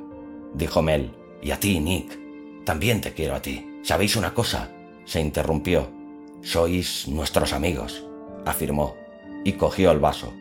dijo 0.53 0.81
Mel. 0.81 1.11
Y 1.41 1.51
a 1.51 1.59
ti, 1.59 1.79
Nick. 1.79 2.19
También 2.65 2.99
te 3.01 3.13
quiero 3.13 3.35
a 3.35 3.41
ti. 3.41 3.65
¿Sabéis 3.81 4.15
una 4.15 4.33
cosa? 4.33 4.71
se 5.05 5.19
interrumpió. 5.19 5.89
Sois 6.41 7.07
nuestros 7.07 7.53
amigos, 7.53 8.05
afirmó, 8.45 8.95
y 9.43 9.53
cogió 9.53 9.91
el 9.91 9.99
vaso. 9.99 10.33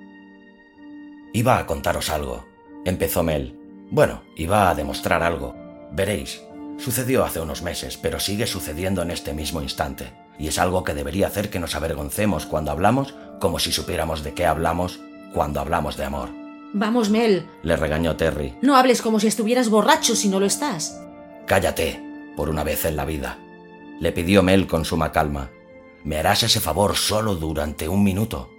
Iba 1.33 1.59
a 1.59 1.66
contaros 1.66 2.11
algo, 2.11 2.44
empezó 2.85 3.22
Mel. 3.22 3.59
Bueno, 3.90 4.22
iba 4.37 4.68
a 4.68 4.74
demostrar 4.74 5.22
algo. 5.22 5.54
Veréis, 5.92 6.42
sucedió 6.78 7.24
hace 7.24 7.40
unos 7.40 7.62
meses, 7.62 7.96
pero 7.96 8.20
sigue 8.20 8.46
sucediendo 8.46 9.02
en 9.02 9.10
este 9.10 9.34
mismo 9.34 9.62
instante, 9.62 10.12
y 10.38 10.48
es 10.48 10.58
algo 10.58 10.84
que 10.84 10.94
debería 10.94 11.26
hacer 11.26 11.50
que 11.50 11.58
nos 11.58 11.74
avergoncemos 11.74 12.46
cuando 12.46 12.70
hablamos 12.70 13.14
como 13.40 13.58
si 13.58 13.72
supiéramos 13.72 14.22
de 14.22 14.34
qué 14.34 14.46
hablamos 14.46 15.00
cuando 15.32 15.60
hablamos 15.60 15.96
de 15.96 16.04
amor. 16.04 16.30
Vamos, 16.72 17.10
Mel. 17.10 17.46
Le 17.62 17.76
regañó 17.76 18.16
Terry. 18.16 18.54
No 18.62 18.76
hables 18.76 19.02
como 19.02 19.20
si 19.20 19.26
estuvieras 19.26 19.70
borracho 19.70 20.14
si 20.14 20.28
no 20.28 20.38
lo 20.38 20.46
estás. 20.46 21.00
Cállate, 21.46 22.02
por 22.36 22.50
una 22.50 22.62
vez 22.62 22.84
en 22.84 22.96
la 22.96 23.04
vida. 23.04 23.38
Le 24.00 24.12
pidió 24.12 24.42
Mel 24.42 24.66
con 24.66 24.84
suma 24.84 25.10
calma. 25.12 25.50
Me 26.04 26.18
harás 26.18 26.42
ese 26.42 26.60
favor 26.60 26.96
solo 26.96 27.34
durante 27.34 27.88
un 27.88 28.04
minuto. 28.04 28.50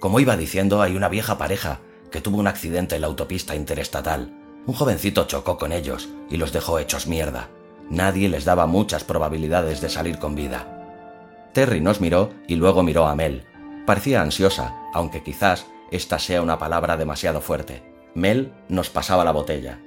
Como 0.00 0.20
iba 0.20 0.36
diciendo, 0.36 0.82
hay 0.82 0.96
una 0.96 1.08
vieja 1.08 1.38
pareja 1.38 1.80
que 2.10 2.20
tuvo 2.20 2.38
un 2.38 2.46
accidente 2.46 2.94
en 2.94 3.00
la 3.00 3.06
autopista 3.06 3.56
interestatal. 3.56 4.43
Un 4.66 4.74
jovencito 4.74 5.24
chocó 5.26 5.58
con 5.58 5.72
ellos 5.72 6.08
y 6.30 6.36
los 6.36 6.52
dejó 6.52 6.78
hechos 6.78 7.06
mierda. 7.06 7.48
Nadie 7.90 8.28
les 8.28 8.44
daba 8.44 8.66
muchas 8.66 9.04
probabilidades 9.04 9.80
de 9.80 9.90
salir 9.90 10.18
con 10.18 10.34
vida. 10.34 11.50
Terry 11.52 11.80
nos 11.80 12.00
miró 12.00 12.30
y 12.48 12.56
luego 12.56 12.82
miró 12.82 13.06
a 13.06 13.14
Mel. 13.14 13.46
Parecía 13.86 14.22
ansiosa, 14.22 14.74
aunque 14.94 15.22
quizás 15.22 15.66
esta 15.90 16.18
sea 16.18 16.40
una 16.40 16.58
palabra 16.58 16.96
demasiado 16.96 17.40
fuerte. 17.42 17.82
Mel 18.14 18.54
nos 18.68 18.88
pasaba 18.88 19.24
la 19.24 19.32
botella. 19.32 19.80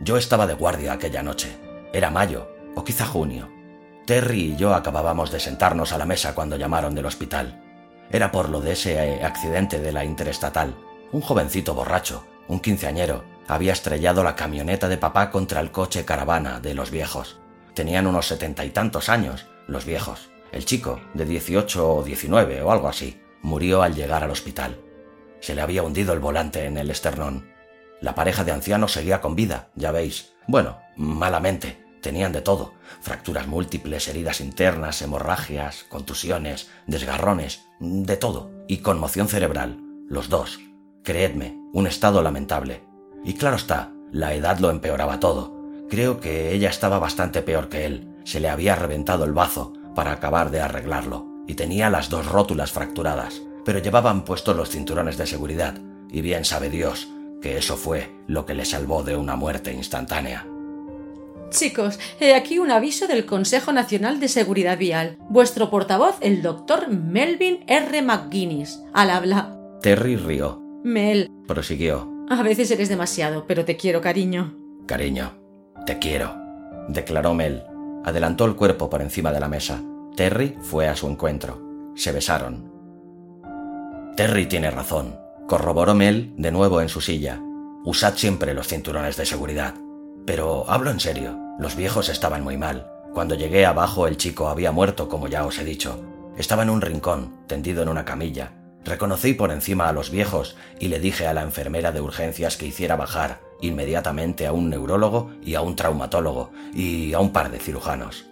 Yo 0.00 0.16
estaba 0.16 0.46
de 0.46 0.54
guardia 0.54 0.92
aquella 0.94 1.22
noche. 1.22 1.58
Era 1.92 2.10
mayo, 2.10 2.48
o 2.74 2.84
quizá 2.84 3.04
junio. 3.04 3.50
Terry 4.06 4.52
y 4.52 4.56
yo 4.56 4.74
acabábamos 4.74 5.30
de 5.30 5.40
sentarnos 5.40 5.92
a 5.92 5.98
la 5.98 6.06
mesa 6.06 6.34
cuando 6.34 6.56
llamaron 6.56 6.94
del 6.94 7.06
hospital. 7.06 7.62
Era 8.10 8.32
por 8.32 8.48
lo 8.48 8.62
de 8.62 8.72
ese 8.72 8.94
eh, 8.94 9.22
accidente 9.22 9.80
de 9.80 9.92
la 9.92 10.04
interestatal. 10.04 10.74
Un 11.12 11.20
jovencito 11.20 11.74
borracho, 11.74 12.24
un 12.48 12.60
quinceañero, 12.60 13.22
había 13.48 13.72
estrellado 13.72 14.22
la 14.22 14.36
camioneta 14.36 14.88
de 14.88 14.98
papá 14.98 15.30
contra 15.30 15.60
el 15.60 15.72
coche 15.72 16.04
caravana 16.04 16.60
de 16.60 16.74
los 16.74 16.90
viejos. 16.90 17.40
Tenían 17.74 18.06
unos 18.06 18.26
setenta 18.26 18.64
y 18.64 18.70
tantos 18.70 19.08
años, 19.08 19.46
los 19.66 19.84
viejos. 19.84 20.30
El 20.52 20.64
chico, 20.64 21.00
de 21.14 21.24
dieciocho 21.24 21.96
o 21.96 22.02
diecinueve 22.02 22.62
o 22.62 22.70
algo 22.70 22.88
así, 22.88 23.20
murió 23.42 23.82
al 23.82 23.94
llegar 23.94 24.22
al 24.22 24.30
hospital. 24.30 24.80
Se 25.40 25.54
le 25.54 25.62
había 25.62 25.82
hundido 25.82 26.12
el 26.12 26.18
volante 26.18 26.64
en 26.66 26.76
el 26.76 26.90
esternón. 26.90 27.50
La 28.00 28.14
pareja 28.14 28.44
de 28.44 28.52
ancianos 28.52 28.92
seguía 28.92 29.20
con 29.20 29.34
vida, 29.34 29.70
ya 29.74 29.92
veis. 29.92 30.34
Bueno, 30.46 30.78
malamente. 30.96 31.84
Tenían 32.02 32.32
de 32.32 32.42
todo. 32.42 32.74
Fracturas 33.00 33.48
múltiples, 33.48 34.06
heridas 34.06 34.40
internas, 34.40 35.02
hemorragias, 35.02 35.84
contusiones, 35.88 36.70
desgarrones, 36.86 37.66
de 37.80 38.16
todo. 38.16 38.52
Y 38.68 38.78
conmoción 38.78 39.28
cerebral. 39.28 39.80
Los 40.08 40.28
dos. 40.28 40.60
Creedme, 41.02 41.56
un 41.72 41.86
estado 41.86 42.22
lamentable. 42.22 42.87
Y 43.24 43.34
claro 43.34 43.56
está, 43.56 43.92
la 44.10 44.34
edad 44.34 44.58
lo 44.58 44.70
empeoraba 44.70 45.20
todo. 45.20 45.56
Creo 45.88 46.20
que 46.20 46.52
ella 46.52 46.70
estaba 46.70 46.98
bastante 46.98 47.42
peor 47.42 47.68
que 47.68 47.86
él. 47.86 48.08
Se 48.24 48.40
le 48.40 48.48
había 48.48 48.76
reventado 48.76 49.24
el 49.24 49.32
bazo 49.32 49.72
para 49.94 50.12
acabar 50.12 50.50
de 50.50 50.60
arreglarlo. 50.60 51.26
Y 51.46 51.54
tenía 51.54 51.90
las 51.90 52.10
dos 52.10 52.26
rótulas 52.26 52.72
fracturadas. 52.72 53.42
Pero 53.64 53.78
llevaban 53.78 54.24
puestos 54.24 54.56
los 54.56 54.70
cinturones 54.70 55.16
de 55.16 55.26
seguridad. 55.26 55.78
Y 56.10 56.20
bien 56.20 56.44
sabe 56.44 56.70
Dios 56.70 57.08
que 57.40 57.56
eso 57.56 57.76
fue 57.76 58.10
lo 58.26 58.46
que 58.46 58.54
le 58.54 58.64
salvó 58.64 59.02
de 59.02 59.16
una 59.16 59.36
muerte 59.36 59.72
instantánea. 59.72 60.46
Chicos, 61.50 61.98
he 62.20 62.34
aquí 62.34 62.58
un 62.58 62.70
aviso 62.70 63.06
del 63.06 63.24
Consejo 63.24 63.72
Nacional 63.72 64.20
de 64.20 64.28
Seguridad 64.28 64.76
Vial. 64.76 65.16
Vuestro 65.30 65.70
portavoz, 65.70 66.16
el 66.20 66.42
doctor 66.42 66.88
Melvin 66.88 67.64
R. 67.66 68.02
McGuinness. 68.02 68.82
Al 68.92 69.10
habla. 69.10 69.56
Terry 69.80 70.16
rió. 70.16 70.60
Mel. 70.84 71.30
Prosiguió. 71.46 72.17
A 72.30 72.42
veces 72.42 72.70
eres 72.70 72.90
demasiado, 72.90 73.46
pero 73.46 73.64
te 73.64 73.76
quiero, 73.76 74.02
cariño. 74.02 74.54
Cariño, 74.86 75.32
te 75.86 75.98
quiero, 75.98 76.34
declaró 76.88 77.32
Mel. 77.32 77.64
Adelantó 78.04 78.44
el 78.44 78.54
cuerpo 78.54 78.90
por 78.90 79.00
encima 79.00 79.32
de 79.32 79.40
la 79.40 79.48
mesa. 79.48 79.80
Terry 80.14 80.56
fue 80.60 80.88
a 80.88 80.96
su 80.96 81.08
encuentro. 81.08 81.92
Se 81.94 82.12
besaron. 82.12 82.70
Terry 84.14 84.46
tiene 84.46 84.70
razón, 84.70 85.18
corroboró 85.46 85.94
Mel 85.94 86.34
de 86.36 86.52
nuevo 86.52 86.82
en 86.82 86.88
su 86.90 87.00
silla. 87.00 87.40
Usad 87.84 88.14
siempre 88.14 88.52
los 88.52 88.68
cinturones 88.68 89.16
de 89.16 89.24
seguridad. 89.24 89.74
Pero 90.26 90.68
hablo 90.68 90.90
en 90.90 91.00
serio, 91.00 91.38
los 91.58 91.76
viejos 91.76 92.10
estaban 92.10 92.44
muy 92.44 92.58
mal. 92.58 92.90
Cuando 93.14 93.36
llegué 93.36 93.64
abajo 93.64 94.06
el 94.06 94.18
chico 94.18 94.48
había 94.48 94.70
muerto, 94.70 95.08
como 95.08 95.28
ya 95.28 95.46
os 95.46 95.58
he 95.58 95.64
dicho. 95.64 95.98
Estaba 96.36 96.62
en 96.62 96.70
un 96.70 96.82
rincón, 96.82 97.32
tendido 97.46 97.82
en 97.82 97.88
una 97.88 98.04
camilla. 98.04 98.52
Reconocí 98.88 99.34
por 99.34 99.52
encima 99.52 99.86
a 99.86 99.92
los 99.92 100.10
viejos 100.10 100.56
y 100.80 100.88
le 100.88 100.98
dije 100.98 101.26
a 101.26 101.34
la 101.34 101.42
enfermera 101.42 101.92
de 101.92 102.00
urgencias 102.00 102.56
que 102.56 102.64
hiciera 102.64 102.96
bajar 102.96 103.38
inmediatamente 103.60 104.46
a 104.46 104.54
un 104.54 104.70
neurólogo 104.70 105.30
y 105.44 105.56
a 105.56 105.60
un 105.60 105.76
traumatólogo 105.76 106.52
y 106.72 107.12
a 107.12 107.20
un 107.20 107.30
par 107.30 107.50
de 107.50 107.58
cirujanos. 107.58 108.24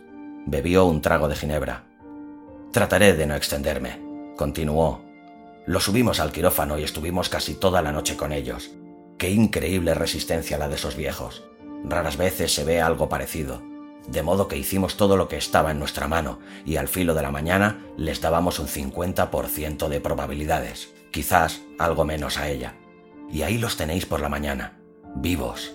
Bebió 0.46 0.86
un 0.86 1.02
trago 1.02 1.28
de 1.28 1.36
ginebra. 1.36 1.84
Trataré 2.72 3.12
de 3.12 3.26
no 3.26 3.34
extenderme, 3.34 4.00
continuó. 4.38 5.04
Lo 5.66 5.78
subimos 5.78 6.20
al 6.20 6.32
quirófano 6.32 6.78
y 6.78 6.84
estuvimos 6.84 7.28
casi 7.28 7.52
toda 7.54 7.82
la 7.82 7.92
noche 7.92 8.16
con 8.16 8.32
ellos. 8.32 8.70
Qué 9.18 9.30
increíble 9.30 9.92
resistencia 9.92 10.56
la 10.56 10.68
de 10.68 10.76
esos 10.76 10.96
viejos. 10.96 11.44
Raras 11.84 12.16
veces 12.16 12.54
se 12.54 12.64
ve 12.64 12.80
algo 12.80 13.10
parecido. 13.10 13.60
De 14.08 14.22
modo 14.22 14.46
que 14.46 14.56
hicimos 14.56 14.96
todo 14.96 15.16
lo 15.16 15.28
que 15.28 15.36
estaba 15.36 15.70
en 15.72 15.78
nuestra 15.78 16.06
mano 16.06 16.38
y 16.64 16.76
al 16.76 16.88
filo 16.88 17.14
de 17.14 17.22
la 17.22 17.32
mañana 17.32 17.84
les 17.96 18.20
dábamos 18.20 18.58
un 18.58 18.68
50% 18.68 19.88
de 19.88 20.00
probabilidades, 20.00 20.94
quizás 21.10 21.62
algo 21.78 22.04
menos 22.04 22.38
a 22.38 22.48
ella. 22.48 22.74
Y 23.32 23.42
ahí 23.42 23.58
los 23.58 23.76
tenéis 23.76 24.06
por 24.06 24.20
la 24.20 24.28
mañana, 24.28 24.78
vivos. 25.16 25.72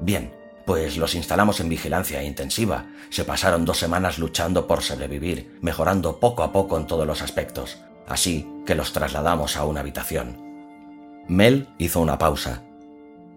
Bien, 0.00 0.34
pues 0.66 0.96
los 0.96 1.14
instalamos 1.14 1.60
en 1.60 1.68
vigilancia 1.68 2.22
intensiva. 2.22 2.86
Se 3.10 3.24
pasaron 3.24 3.64
dos 3.64 3.78
semanas 3.78 4.18
luchando 4.18 4.66
por 4.66 4.82
sobrevivir, 4.82 5.58
mejorando 5.62 6.18
poco 6.18 6.42
a 6.42 6.52
poco 6.52 6.76
en 6.76 6.86
todos 6.86 7.06
los 7.06 7.22
aspectos, 7.22 7.78
así 8.08 8.46
que 8.66 8.74
los 8.74 8.92
trasladamos 8.92 9.56
a 9.56 9.64
una 9.64 9.80
habitación. 9.80 10.36
Mel 11.28 11.68
hizo 11.78 12.00
una 12.00 12.18
pausa. 12.18 12.64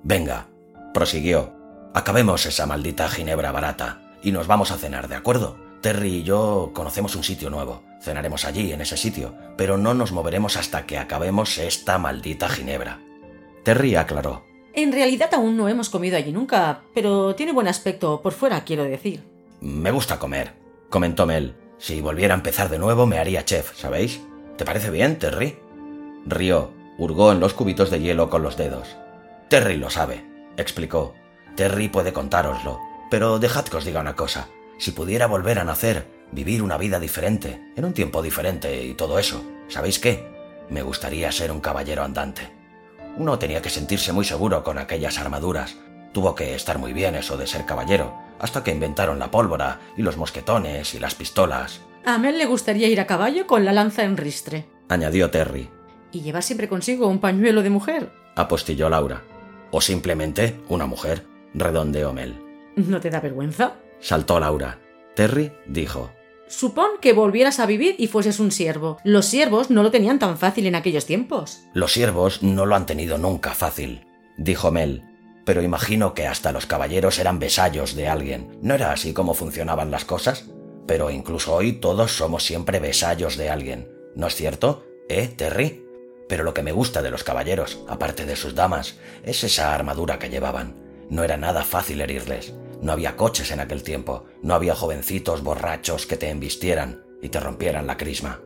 Venga, 0.03 0.47
prosiguió, 0.93 1.61
Acabemos 1.93 2.45
esa 2.45 2.65
maldita 2.65 3.09
ginebra 3.09 3.51
barata 3.51 4.10
y 4.23 4.31
nos 4.31 4.47
vamos 4.47 4.71
a 4.71 4.77
cenar, 4.77 5.07
¿de 5.07 5.15
acuerdo? 5.15 5.57
Terry 5.81 6.17
y 6.17 6.23
yo 6.23 6.71
conocemos 6.73 7.15
un 7.15 7.23
sitio 7.23 7.49
nuevo. 7.49 7.83
Cenaremos 8.01 8.45
allí, 8.45 8.71
en 8.71 8.81
ese 8.81 8.97
sitio, 8.97 9.35
pero 9.57 9.77
no 9.77 9.93
nos 9.93 10.11
moveremos 10.11 10.57
hasta 10.57 10.85
que 10.85 10.97
acabemos 10.97 11.57
esta 11.57 11.97
maldita 11.97 12.49
ginebra. 12.49 12.99
Terry 13.63 13.95
aclaró. 13.95 14.45
En 14.73 14.91
realidad 14.91 15.33
aún 15.33 15.57
no 15.57 15.67
hemos 15.67 15.89
comido 15.89 16.17
allí 16.17 16.31
nunca, 16.31 16.83
pero 16.93 17.35
tiene 17.35 17.51
buen 17.51 17.67
aspecto 17.67 18.21
por 18.21 18.33
fuera, 18.33 18.63
quiero 18.63 18.83
decir. 18.83 19.23
Me 19.59 19.91
gusta 19.91 20.17
comer, 20.17 20.53
comentó 20.89 21.25
Mel. 21.25 21.55
Si 21.77 21.99
volviera 21.99 22.35
a 22.35 22.37
empezar 22.37 22.69
de 22.69 22.79
nuevo 22.79 23.05
me 23.05 23.17
haría 23.17 23.43
chef, 23.43 23.75
¿sabéis? 23.75 24.21
¿Te 24.57 24.65
parece 24.65 24.91
bien, 24.91 25.17
Terry? 25.17 25.57
Rió, 26.25 26.71
hurgó 26.97 27.31
en 27.31 27.39
los 27.39 27.53
cubitos 27.53 27.89
de 27.89 27.99
hielo 27.99 28.29
con 28.29 28.43
los 28.43 28.55
dedos. 28.55 28.95
Terry 29.49 29.77
lo 29.77 29.89
sabe, 29.89 30.23
explicó. 30.57 31.13
Terry 31.55 31.89
puede 31.89 32.13
contároslo, 32.13 32.79
pero 33.11 33.39
dejad 33.39 33.65
que 33.65 33.75
os 33.75 33.83
diga 33.83 33.99
una 33.99 34.15
cosa. 34.15 34.47
Si 34.77 34.91
pudiera 34.91 35.27
volver 35.27 35.59
a 35.59 35.65
nacer, 35.65 36.07
vivir 36.31 36.63
una 36.63 36.77
vida 36.77 36.97
diferente, 36.97 37.61
en 37.75 37.83
un 37.83 37.93
tiempo 37.93 38.21
diferente 38.21 38.85
y 38.85 38.93
todo 38.93 39.19
eso, 39.19 39.43
¿sabéis 39.67 39.99
qué? 39.99 40.25
Me 40.69 40.81
gustaría 40.81 41.29
ser 41.33 41.51
un 41.51 41.59
caballero 41.59 42.03
andante. 42.03 42.49
Uno 43.17 43.37
tenía 43.37 43.61
que 43.61 43.69
sentirse 43.69 44.13
muy 44.13 44.23
seguro 44.23 44.63
con 44.63 44.77
aquellas 44.77 45.19
armaduras. 45.19 45.75
Tuvo 46.13 46.35
que 46.35 46.55
estar 46.55 46.79
muy 46.79 46.93
bien 46.93 47.15
eso 47.15 47.35
de 47.35 47.47
ser 47.47 47.65
caballero, 47.65 48.15
hasta 48.39 48.63
que 48.63 48.71
inventaron 48.71 49.19
la 49.19 49.29
pólvora 49.29 49.81
y 49.97 50.03
los 50.03 50.15
mosquetones 50.15 50.95
y 50.95 50.99
las 50.99 51.13
pistolas. 51.13 51.81
A 52.05 52.17
Mel 52.17 52.37
le 52.37 52.45
gustaría 52.45 52.87
ir 52.87 53.01
a 53.01 53.07
caballo 53.07 53.45
con 53.45 53.65
la 53.65 53.73
lanza 53.73 54.03
en 54.03 54.15
ristre, 54.15 54.67
añadió 54.87 55.29
Terry. 55.29 55.69
Y 56.13 56.21
llevar 56.21 56.43
siempre 56.43 56.69
consigo 56.69 57.07
un 57.07 57.19
pañuelo 57.19 57.61
de 57.61 57.69
mujer, 57.71 58.13
apostilló 58.37 58.89
Laura. 58.89 59.21
O 59.69 59.81
simplemente 59.81 60.61
una 60.69 60.85
mujer 60.85 61.25
redondeó 61.53 62.13
Mel. 62.13 62.50
¿No 62.75 62.99
te 62.99 63.09
da 63.09 63.19
vergüenza? 63.19 63.73
Saltó 63.99 64.39
Laura. 64.39 64.79
Terry 65.15 65.51
dijo. 65.67 66.11
Supón 66.47 66.89
que 66.99 67.13
volvieras 67.13 67.59
a 67.59 67.65
vivir 67.65 67.95
y 67.97 68.07
fueses 68.07 68.39
un 68.39 68.51
siervo. 68.51 68.97
Los 69.03 69.25
siervos 69.25 69.69
no 69.69 69.83
lo 69.83 69.91
tenían 69.91 70.19
tan 70.19 70.37
fácil 70.37 70.65
en 70.65 70.75
aquellos 70.75 71.05
tiempos. 71.05 71.61
Los 71.73 71.93
siervos 71.93 72.43
no 72.43 72.65
lo 72.65 72.75
han 72.75 72.85
tenido 72.85 73.17
nunca 73.17 73.53
fácil, 73.53 74.05
dijo 74.37 74.71
Mel. 74.71 75.03
Pero 75.45 75.61
imagino 75.61 76.13
que 76.13 76.27
hasta 76.27 76.51
los 76.51 76.65
caballeros 76.65 77.19
eran 77.19 77.39
besallos 77.39 77.95
de 77.95 78.07
alguien. 78.07 78.59
¿No 78.61 78.75
era 78.75 78.91
así 78.91 79.13
como 79.13 79.33
funcionaban 79.33 79.91
las 79.91 80.05
cosas? 80.05 80.45
Pero 80.87 81.09
incluso 81.09 81.55
hoy 81.55 81.73
todos 81.73 82.11
somos 82.11 82.43
siempre 82.43 82.79
besallos 82.79 83.37
de 83.37 83.49
alguien. 83.49 83.89
¿No 84.15 84.27
es 84.27 84.35
cierto? 84.35 84.85
¿Eh, 85.07 85.27
Terry? 85.27 85.85
Pero 86.27 86.43
lo 86.43 86.53
que 86.53 86.63
me 86.63 86.71
gusta 86.71 87.01
de 87.01 87.11
los 87.11 87.23
caballeros, 87.23 87.79
aparte 87.87 88.25
de 88.25 88.35
sus 88.35 88.55
damas, 88.55 88.97
es 89.23 89.43
esa 89.43 89.73
armadura 89.73 90.19
que 90.19 90.29
llevaban. 90.29 90.75
No 91.11 91.25
era 91.25 91.35
nada 91.35 91.63
fácil 91.63 91.99
herirles. 91.99 92.53
No 92.81 92.93
había 92.93 93.17
coches 93.17 93.51
en 93.51 93.59
aquel 93.59 93.83
tiempo. 93.83 94.23
No 94.41 94.55
había 94.55 94.73
jovencitos 94.73 95.43
borrachos 95.43 96.07
que 96.07 96.15
te 96.15 96.29
embistieran 96.29 97.03
y 97.21 97.27
te 97.27 97.41
rompieran 97.41 97.85
la 97.85 97.97
crisma. 97.97 98.39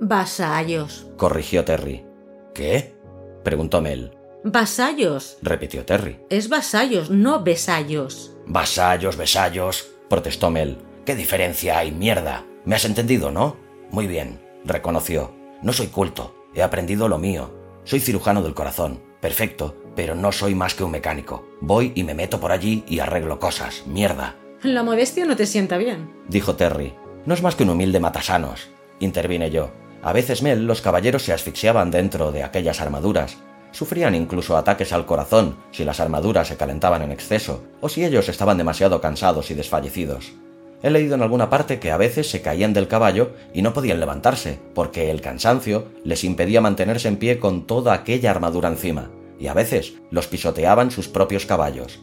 Vasallos, 0.00 1.06
corrigió 1.18 1.66
Terry. 1.66 2.06
¿Qué? 2.54 2.96
preguntó 3.44 3.82
Mel. 3.82 4.16
Vasallos, 4.42 5.36
repitió 5.42 5.84
Terry. 5.84 6.18
Es 6.30 6.48
vasallos, 6.48 7.10
no 7.10 7.42
besallos. 7.42 8.34
Vasallos, 8.46 9.18
besallos, 9.18 9.90
protestó 10.08 10.50
Mel. 10.50 10.78
¿Qué 11.04 11.14
diferencia 11.14 11.78
hay, 11.78 11.92
mierda? 11.92 12.46
¿Me 12.64 12.74
has 12.74 12.86
entendido, 12.86 13.30
no? 13.30 13.56
Muy 13.90 14.06
bien, 14.06 14.40
reconoció. 14.64 15.34
No 15.62 15.74
soy 15.74 15.88
culto, 15.88 16.34
he 16.54 16.62
aprendido 16.62 17.06
lo 17.06 17.18
mío. 17.18 17.52
Soy 17.84 18.00
cirujano 18.00 18.42
del 18.42 18.54
corazón. 18.54 19.02
Perfecto, 19.20 19.76
pero 19.98 20.14
no 20.14 20.30
soy 20.30 20.54
más 20.54 20.76
que 20.76 20.84
un 20.84 20.92
mecánico. 20.92 21.44
Voy 21.60 21.90
y 21.96 22.04
me 22.04 22.14
meto 22.14 22.38
por 22.38 22.52
allí 22.52 22.84
y 22.86 23.00
arreglo 23.00 23.40
cosas. 23.40 23.82
Mierda. 23.84 24.36
La 24.62 24.84
modestia 24.84 25.24
no 25.24 25.34
te 25.34 25.44
sienta 25.44 25.76
bien, 25.76 26.08
dijo 26.28 26.54
Terry. 26.54 26.94
No 27.26 27.34
es 27.34 27.42
más 27.42 27.56
que 27.56 27.64
un 27.64 27.70
humilde 27.70 27.98
matasanos, 27.98 28.68
intervine 29.00 29.50
yo. 29.50 29.72
A 30.04 30.12
veces, 30.12 30.40
Mel, 30.40 30.68
los 30.68 30.82
caballeros 30.82 31.24
se 31.24 31.32
asfixiaban 31.32 31.90
dentro 31.90 32.30
de 32.30 32.44
aquellas 32.44 32.80
armaduras. 32.80 33.38
Sufrían 33.72 34.14
incluso 34.14 34.56
ataques 34.56 34.92
al 34.92 35.04
corazón 35.04 35.56
si 35.72 35.82
las 35.82 35.98
armaduras 35.98 36.46
se 36.46 36.56
calentaban 36.56 37.02
en 37.02 37.10
exceso 37.10 37.64
o 37.80 37.88
si 37.88 38.04
ellos 38.04 38.28
estaban 38.28 38.56
demasiado 38.56 39.00
cansados 39.00 39.50
y 39.50 39.54
desfallecidos. 39.54 40.32
He 40.80 40.90
leído 40.90 41.16
en 41.16 41.22
alguna 41.22 41.50
parte 41.50 41.80
que 41.80 41.90
a 41.90 41.96
veces 41.96 42.30
se 42.30 42.40
caían 42.40 42.72
del 42.72 42.86
caballo 42.86 43.32
y 43.52 43.62
no 43.62 43.72
podían 43.72 43.98
levantarse, 43.98 44.60
porque 44.76 45.10
el 45.10 45.20
cansancio 45.20 45.88
les 46.04 46.22
impedía 46.22 46.60
mantenerse 46.60 47.08
en 47.08 47.16
pie 47.16 47.40
con 47.40 47.66
toda 47.66 47.94
aquella 47.94 48.30
armadura 48.30 48.68
encima, 48.68 49.10
y 49.38 49.46
a 49.46 49.54
veces 49.54 49.94
los 50.10 50.26
pisoteaban 50.26 50.90
sus 50.90 51.08
propios 51.08 51.46
caballos. 51.46 52.00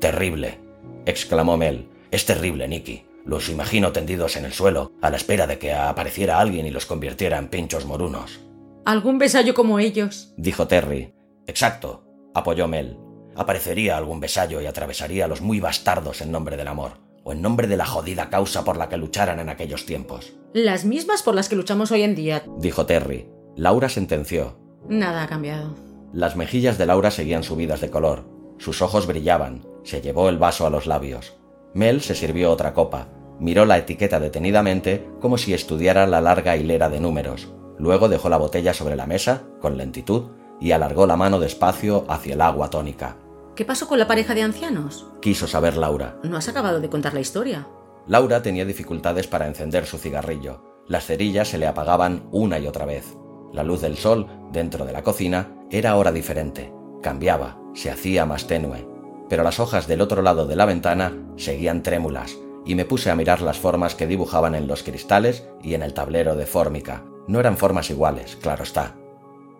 Terrible, 0.00 0.58
exclamó 1.06 1.56
Mel. 1.56 1.88
Es 2.10 2.24
terrible, 2.24 2.68
Nicky. 2.68 3.04
Los 3.24 3.48
imagino 3.50 3.92
tendidos 3.92 4.36
en 4.36 4.44
el 4.44 4.52
suelo, 4.52 4.92
a 5.02 5.10
la 5.10 5.16
espera 5.16 5.46
de 5.46 5.58
que 5.58 5.72
apareciera 5.72 6.38
alguien 6.38 6.66
y 6.66 6.70
los 6.70 6.86
convirtiera 6.86 7.36
en 7.36 7.48
pinchos 7.48 7.84
morunos. 7.84 8.40
Algún 8.86 9.18
besallo 9.18 9.52
como 9.52 9.78
ellos, 9.78 10.32
dijo 10.36 10.66
Terry. 10.66 11.12
Exacto, 11.46 12.04
apoyó 12.34 12.68
Mel. 12.68 12.96
Aparecería 13.36 13.96
algún 13.96 14.20
besallo 14.20 14.60
y 14.62 14.66
atravesaría 14.66 15.26
a 15.26 15.28
los 15.28 15.42
muy 15.42 15.60
bastardos 15.60 16.22
en 16.22 16.32
nombre 16.32 16.56
del 16.56 16.68
amor 16.68 16.92
o 17.22 17.32
en 17.32 17.42
nombre 17.42 17.66
de 17.66 17.76
la 17.76 17.84
jodida 17.84 18.30
causa 18.30 18.64
por 18.64 18.78
la 18.78 18.88
que 18.88 18.96
lucharan 18.96 19.38
en 19.40 19.50
aquellos 19.50 19.84
tiempos. 19.84 20.32
Las 20.54 20.86
mismas 20.86 21.22
por 21.22 21.34
las 21.34 21.50
que 21.50 21.56
luchamos 21.56 21.92
hoy 21.92 22.02
en 22.02 22.14
día, 22.14 22.42
dijo 22.58 22.86
Terry. 22.86 23.28
Laura 23.56 23.90
sentenció. 23.90 24.58
Nada 24.88 25.24
ha 25.24 25.26
cambiado. 25.26 25.87
Las 26.12 26.36
mejillas 26.36 26.78
de 26.78 26.86
Laura 26.86 27.10
seguían 27.10 27.42
subidas 27.42 27.80
de 27.80 27.90
color. 27.90 28.24
Sus 28.58 28.80
ojos 28.82 29.06
brillaban. 29.06 29.66
Se 29.84 30.00
llevó 30.00 30.28
el 30.28 30.38
vaso 30.38 30.66
a 30.66 30.70
los 30.70 30.86
labios. 30.86 31.34
Mel 31.74 32.00
se 32.00 32.14
sirvió 32.14 32.50
otra 32.50 32.72
copa. 32.72 33.08
Miró 33.38 33.66
la 33.66 33.78
etiqueta 33.78 34.18
detenidamente 34.18 35.06
como 35.20 35.38
si 35.38 35.54
estudiara 35.54 36.06
la 36.06 36.20
larga 36.20 36.56
hilera 36.56 36.88
de 36.88 37.00
números. 37.00 37.52
Luego 37.78 38.08
dejó 38.08 38.28
la 38.28 38.38
botella 38.38 38.74
sobre 38.74 38.96
la 38.96 39.06
mesa, 39.06 39.42
con 39.60 39.76
lentitud, 39.76 40.30
y 40.60 40.72
alargó 40.72 41.06
la 41.06 41.16
mano 41.16 41.38
despacio 41.38 42.04
hacia 42.08 42.34
el 42.34 42.40
agua 42.40 42.70
tónica. 42.70 43.16
¿Qué 43.54 43.64
pasó 43.64 43.86
con 43.86 43.98
la 43.98 44.08
pareja 44.08 44.34
de 44.34 44.42
ancianos? 44.42 45.06
Quiso 45.20 45.46
saber 45.46 45.76
Laura. 45.76 46.18
No 46.24 46.36
has 46.36 46.48
acabado 46.48 46.80
de 46.80 46.88
contar 46.88 47.14
la 47.14 47.20
historia. 47.20 47.68
Laura 48.06 48.42
tenía 48.42 48.64
dificultades 48.64 49.26
para 49.26 49.46
encender 49.46 49.84
su 49.84 49.98
cigarrillo. 49.98 50.62
Las 50.86 51.06
cerillas 51.06 51.48
se 51.48 51.58
le 51.58 51.66
apagaban 51.66 52.28
una 52.32 52.58
y 52.58 52.66
otra 52.66 52.86
vez. 52.86 53.14
La 53.52 53.62
luz 53.62 53.82
del 53.82 53.96
sol, 53.96 54.26
dentro 54.52 54.84
de 54.86 54.92
la 54.92 55.02
cocina, 55.02 55.57
era 55.70 55.90
ahora 55.90 56.12
diferente. 56.12 56.72
Cambiaba, 57.02 57.58
se 57.74 57.90
hacía 57.90 58.26
más 58.26 58.46
tenue. 58.46 58.86
Pero 59.28 59.42
las 59.42 59.60
hojas 59.60 59.86
del 59.86 60.00
otro 60.00 60.22
lado 60.22 60.46
de 60.46 60.56
la 60.56 60.64
ventana 60.64 61.12
seguían 61.36 61.82
trémulas, 61.82 62.36
y 62.64 62.74
me 62.74 62.84
puse 62.84 63.10
a 63.10 63.14
mirar 63.14 63.40
las 63.40 63.58
formas 63.58 63.94
que 63.94 64.06
dibujaban 64.06 64.54
en 64.54 64.66
los 64.66 64.82
cristales 64.82 65.46
y 65.62 65.74
en 65.74 65.82
el 65.82 65.94
tablero 65.94 66.34
de 66.36 66.46
fórmica. 66.46 67.04
No 67.26 67.40
eran 67.40 67.56
formas 67.56 67.90
iguales, 67.90 68.36
claro 68.36 68.62
está. 68.62 68.96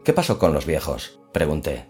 ¿Qué 0.04 0.12
pasó 0.12 0.38
con 0.38 0.54
los 0.54 0.64
viejos? 0.66 1.20
pregunté. 1.32 1.86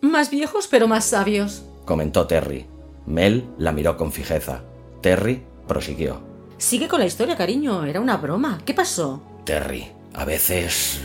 Más 0.00 0.30
viejos 0.30 0.66
pero 0.66 0.88
más 0.88 1.04
sabios, 1.04 1.64
comentó 1.84 2.26
Terry. 2.26 2.66
Mel 3.06 3.48
la 3.58 3.72
miró 3.72 3.96
con 3.96 4.12
fijeza. 4.12 4.62
Terry 5.00 5.44
prosiguió. 5.66 6.20
Sigue 6.58 6.88
con 6.88 7.00
la 7.00 7.06
historia, 7.06 7.36
cariño. 7.36 7.84
Era 7.84 8.00
una 8.00 8.16
broma. 8.16 8.60
¿Qué 8.64 8.74
pasó? 8.74 9.22
Terry, 9.44 9.90
a 10.14 10.24
veces... 10.24 11.00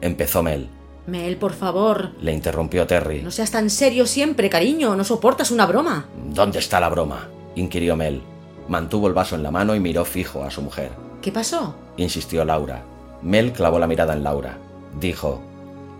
empezó 0.00 0.42
Mel. 0.42 0.68
Mel, 1.06 1.36
por 1.36 1.52
favor. 1.52 2.10
Le 2.20 2.32
interrumpió 2.32 2.86
Terry. 2.86 3.22
No 3.22 3.30
seas 3.30 3.50
tan 3.50 3.70
serio 3.70 4.06
siempre, 4.06 4.50
cariño. 4.50 4.94
No 4.96 5.04
soportas 5.04 5.50
una 5.50 5.66
broma. 5.66 6.06
¿Dónde 6.32 6.58
está 6.58 6.80
la 6.80 6.88
broma? 6.88 7.28
inquirió 7.54 7.96
Mel. 7.96 8.22
Mantuvo 8.68 9.08
el 9.08 9.14
vaso 9.14 9.34
en 9.34 9.42
la 9.42 9.50
mano 9.50 9.74
y 9.74 9.80
miró 9.80 10.04
fijo 10.04 10.44
a 10.44 10.50
su 10.50 10.62
mujer. 10.62 10.92
¿Qué 11.20 11.32
pasó? 11.32 11.74
insistió 11.96 12.44
Laura. 12.44 12.82
Mel 13.22 13.52
clavó 13.52 13.78
la 13.78 13.86
mirada 13.86 14.12
en 14.14 14.22
Laura. 14.24 14.58
Dijo, 14.98 15.40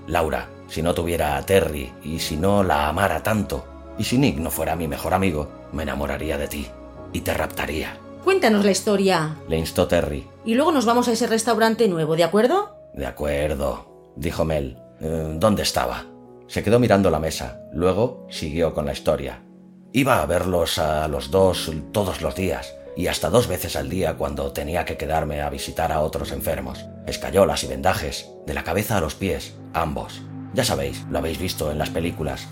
Laura, 0.06 0.48
si 0.68 0.82
no 0.82 0.94
tuviera 0.94 1.36
a 1.36 1.44
Terry 1.44 1.92
y 2.04 2.18
si 2.20 2.36
no 2.36 2.62
la 2.62 2.88
amara 2.88 3.22
tanto, 3.22 3.64
y 3.98 4.04
si 4.04 4.16
Nick 4.18 4.38
no 4.38 4.50
fuera 4.50 4.76
mi 4.76 4.88
mejor 4.88 5.12
amigo, 5.14 5.48
me 5.72 5.82
enamoraría 5.82 6.38
de 6.38 6.48
ti 6.48 6.66
y 7.12 7.20
te 7.20 7.34
raptaría. 7.34 7.96
Cuéntanos 8.24 8.64
la 8.64 8.70
historia, 8.70 9.36
le 9.48 9.58
instó 9.58 9.88
Terry. 9.88 10.26
Y 10.44 10.54
luego 10.54 10.72
nos 10.72 10.84
vamos 10.86 11.08
a 11.08 11.12
ese 11.12 11.26
restaurante 11.26 11.88
nuevo, 11.88 12.16
¿de 12.16 12.24
acuerdo? 12.24 12.76
De 12.94 13.06
acuerdo, 13.06 14.12
dijo 14.16 14.44
Mel. 14.44 14.78
Eh, 15.00 15.36
¿Dónde 15.38 15.62
estaba? 15.62 16.04
Se 16.46 16.62
quedó 16.62 16.78
mirando 16.78 17.10
la 17.10 17.18
mesa, 17.18 17.60
luego 17.72 18.26
siguió 18.28 18.74
con 18.74 18.86
la 18.86 18.92
historia. 18.92 19.42
Iba 19.92 20.20
a 20.20 20.26
verlos 20.26 20.78
a 20.78 21.08
los 21.08 21.30
dos 21.30 21.70
todos 21.92 22.22
los 22.22 22.34
días, 22.34 22.74
y 22.96 23.06
hasta 23.06 23.30
dos 23.30 23.46
veces 23.46 23.76
al 23.76 23.88
día 23.88 24.16
cuando 24.16 24.52
tenía 24.52 24.84
que 24.84 24.96
quedarme 24.96 25.40
a 25.40 25.50
visitar 25.50 25.90
a 25.92 26.00
otros 26.00 26.32
enfermos. 26.32 26.84
Escayolas 27.06 27.64
y 27.64 27.68
vendajes, 27.68 28.30
de 28.46 28.54
la 28.54 28.64
cabeza 28.64 28.98
a 28.98 29.00
los 29.00 29.14
pies, 29.14 29.54
ambos. 29.72 30.22
Ya 30.52 30.64
sabéis, 30.64 31.04
lo 31.10 31.18
habéis 31.18 31.38
visto 31.38 31.70
en 31.70 31.78
las 31.78 31.90
películas. 31.90 32.48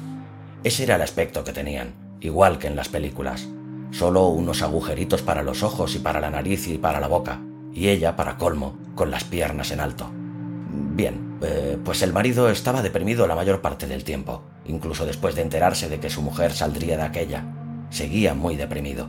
Ese 0.64 0.84
era 0.84 0.96
el 0.96 1.02
aspecto 1.02 1.44
que 1.44 1.52
tenían, 1.52 1.94
igual 2.20 2.58
que 2.58 2.68
en 2.68 2.76
las 2.76 2.88
películas. 2.88 3.46
Solo 3.90 4.28
unos 4.28 4.62
agujeritos 4.62 5.22
para 5.22 5.42
los 5.42 5.62
ojos 5.62 5.94
y 5.96 5.98
para 5.98 6.20
la 6.20 6.30
nariz 6.30 6.66
y 6.68 6.78
para 6.78 7.00
la 7.00 7.08
boca, 7.08 7.40
y 7.74 7.88
ella, 7.88 8.16
para 8.16 8.36
colmo, 8.36 8.78
con 8.94 9.10
las 9.10 9.24
piernas 9.24 9.70
en 9.70 9.80
alto. 9.80 10.10
Bien, 10.70 11.27
eh, 11.42 11.78
pues 11.84 12.02
el 12.02 12.12
marido 12.12 12.48
estaba 12.50 12.82
deprimido 12.82 13.26
la 13.26 13.34
mayor 13.34 13.60
parte 13.60 13.86
del 13.86 14.04
tiempo, 14.04 14.42
incluso 14.66 15.06
después 15.06 15.34
de 15.34 15.42
enterarse 15.42 15.88
de 15.88 16.00
que 16.00 16.10
su 16.10 16.22
mujer 16.22 16.52
saldría 16.52 16.96
de 16.96 17.04
aquella. 17.04 17.44
Seguía 17.90 18.34
muy 18.34 18.56
deprimido. 18.56 19.08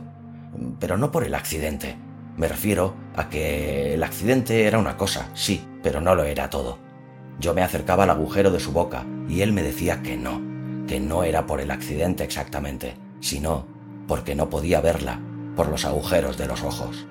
Pero 0.78 0.96
no 0.96 1.10
por 1.10 1.24
el 1.24 1.34
accidente. 1.34 1.96
Me 2.36 2.48
refiero 2.48 2.94
a 3.16 3.28
que 3.28 3.94
el 3.94 4.02
accidente 4.02 4.64
era 4.64 4.78
una 4.78 4.96
cosa, 4.96 5.28
sí, 5.34 5.64
pero 5.82 6.00
no 6.00 6.14
lo 6.14 6.24
era 6.24 6.50
todo. 6.50 6.78
Yo 7.38 7.54
me 7.54 7.62
acercaba 7.62 8.04
al 8.04 8.10
agujero 8.10 8.50
de 8.50 8.60
su 8.60 8.72
boca 8.72 9.04
y 9.28 9.42
él 9.42 9.52
me 9.52 9.62
decía 9.62 10.02
que 10.02 10.16
no, 10.16 10.40
que 10.86 11.00
no 11.00 11.24
era 11.24 11.46
por 11.46 11.60
el 11.60 11.70
accidente 11.70 12.24
exactamente, 12.24 12.94
sino 13.20 13.66
porque 14.06 14.34
no 14.34 14.50
podía 14.50 14.80
verla 14.80 15.20
por 15.56 15.68
los 15.68 15.84
agujeros 15.84 16.38
de 16.38 16.46
los 16.46 16.62
ojos. 16.62 17.06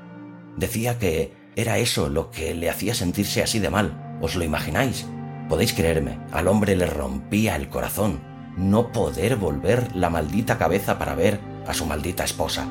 Decía 0.58 0.98
que 0.98 1.34
era 1.56 1.78
eso 1.78 2.10
lo 2.10 2.32
que 2.32 2.54
le 2.54 2.70
hacía 2.70 2.94
sentirse 2.94 3.44
así 3.44 3.60
de 3.60 3.70
mal. 3.70 4.09
¿Os 4.22 4.36
lo 4.36 4.44
imagináis? 4.44 5.06
Podéis 5.48 5.74
creerme, 5.74 6.20
al 6.32 6.48
hombre 6.48 6.76
le 6.76 6.86
rompía 6.86 7.56
el 7.56 7.70
corazón 7.70 8.30
no 8.60 8.92
poder 8.92 9.38
volver 9.38 9.96
la 9.96 10.10
maldita 10.10 10.58
cabeza 10.58 11.00
para 11.00 11.16
ver 11.16 11.40
a 11.66 11.74
su 11.74 11.86
maldita 11.86 12.26
esposa. 12.26 12.68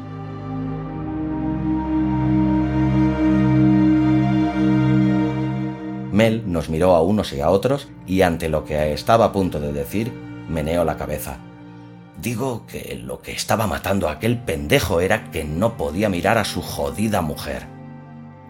Mel 6.12 6.42
nos 6.46 6.68
miró 6.68 6.94
a 6.94 7.02
unos 7.02 7.32
y 7.32 7.40
a 7.40 7.48
otros 7.48 7.88
y 8.06 8.22
ante 8.22 8.48
lo 8.48 8.64
que 8.64 8.92
estaba 8.92 9.26
a 9.26 9.32
punto 9.32 9.60
de 9.60 9.72
decir, 9.72 10.12
meneó 10.48 10.84
la 10.84 10.96
cabeza. 10.96 11.38
Digo 12.20 12.66
que 12.66 13.00
lo 13.02 13.22
que 13.22 13.32
estaba 13.32 13.66
matando 13.66 14.08
a 14.08 14.12
aquel 14.12 14.38
pendejo 14.38 15.00
era 15.00 15.30
que 15.30 15.44
no 15.44 15.76
podía 15.76 16.08
mirar 16.08 16.36
a 16.36 16.44
su 16.44 16.60
jodida 16.60 17.22
mujer. 17.22 17.66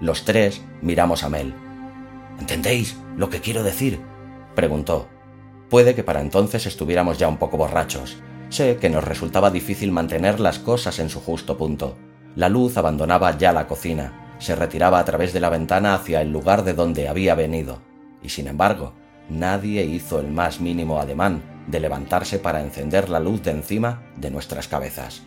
Los 0.00 0.24
tres 0.24 0.62
miramos 0.80 1.22
a 1.22 1.28
Mel. 1.28 1.54
¿Entendéis 2.38 2.96
lo 3.16 3.30
que 3.30 3.40
quiero 3.40 3.62
decir? 3.62 4.00
preguntó. 4.54 5.08
Puede 5.70 5.94
que 5.94 6.04
para 6.04 6.20
entonces 6.20 6.66
estuviéramos 6.66 7.18
ya 7.18 7.28
un 7.28 7.36
poco 7.36 7.56
borrachos. 7.56 8.18
Sé 8.48 8.76
que 8.76 8.88
nos 8.88 9.04
resultaba 9.04 9.50
difícil 9.50 9.92
mantener 9.92 10.40
las 10.40 10.58
cosas 10.58 10.98
en 10.98 11.10
su 11.10 11.20
justo 11.20 11.58
punto. 11.58 11.96
La 12.34 12.48
luz 12.48 12.76
abandonaba 12.76 13.36
ya 13.36 13.52
la 13.52 13.66
cocina 13.66 14.24
se 14.38 14.54
retiraba 14.54 14.98
a 14.98 15.04
través 15.04 15.32
de 15.32 15.40
la 15.40 15.50
ventana 15.50 15.94
hacia 15.94 16.22
el 16.22 16.32
lugar 16.32 16.64
de 16.64 16.74
donde 16.74 17.08
había 17.08 17.34
venido, 17.34 17.80
y 18.22 18.28
sin 18.28 18.46
embargo, 18.46 18.92
nadie 19.28 19.84
hizo 19.84 20.20
el 20.20 20.28
más 20.28 20.60
mínimo 20.60 21.00
ademán 21.00 21.42
de 21.66 21.80
levantarse 21.80 22.38
para 22.38 22.62
encender 22.62 23.08
la 23.08 23.20
luz 23.20 23.42
de 23.42 23.50
encima 23.50 24.02
de 24.16 24.30
nuestras 24.30 24.68
cabezas. 24.68 25.22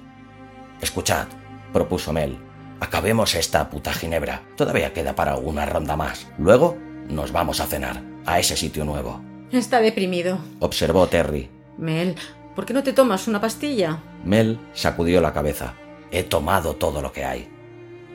Escuchad, 0.82 1.28
propuso 1.74 2.13
Mel, 2.13 2.38
acabemos 2.80 3.36
esta 3.36 3.69
puta 3.69 3.93
ginebra. 3.93 4.41
Todavía 4.56 4.93
queda 4.93 5.13
para 5.13 5.36
una 5.36 5.65
ronda 5.65 5.95
más. 5.95 6.28
Luego 6.39 6.78
nos 7.12 7.32
vamos 7.32 7.60
a 7.60 7.67
cenar, 7.67 8.02
a 8.26 8.39
ese 8.39 8.56
sitio 8.56 8.86
nuevo. 8.86 9.21
Está 9.52 9.82
deprimido, 9.82 10.39
observó 10.60 11.08
Terry. 11.08 11.50
Mel, 11.78 12.15
¿por 12.56 12.65
qué 12.65 12.74
no 12.74 12.84
te 12.84 12.93
tomas 12.93 13.28
una 13.28 13.41
pastilla? 13.41 14.00
Mel 14.24 14.60
sacudió 14.74 15.21
la 15.21 15.34
cabeza. 15.34 15.74
He 16.12 16.24
tomado 16.24 16.76
todo 16.76 17.02
lo 17.02 17.12
que 17.12 17.26
hay. 17.26 17.47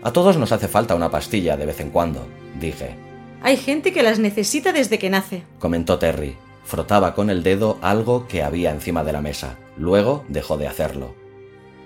A 0.02 0.12
todos 0.12 0.36
nos 0.36 0.52
hace 0.52 0.68
falta 0.68 0.94
una 0.94 1.10
pastilla 1.10 1.56
de 1.56 1.66
vez 1.66 1.80
en 1.80 1.90
cuando, 1.90 2.26
dije. 2.60 2.96
Hay 3.42 3.56
gente 3.56 3.92
que 3.92 4.02
las 4.02 4.18
necesita 4.18 4.72
desde 4.72 4.98
que 4.98 5.10
nace, 5.10 5.44
comentó 5.58 5.98
Terry. 5.98 6.36
Frotaba 6.64 7.14
con 7.14 7.30
el 7.30 7.42
dedo 7.42 7.78
algo 7.80 8.26
que 8.26 8.42
había 8.42 8.72
encima 8.72 9.04
de 9.04 9.12
la 9.12 9.20
mesa. 9.20 9.56
Luego 9.76 10.24
dejó 10.28 10.56
de 10.56 10.66
hacerlo. 10.66 11.14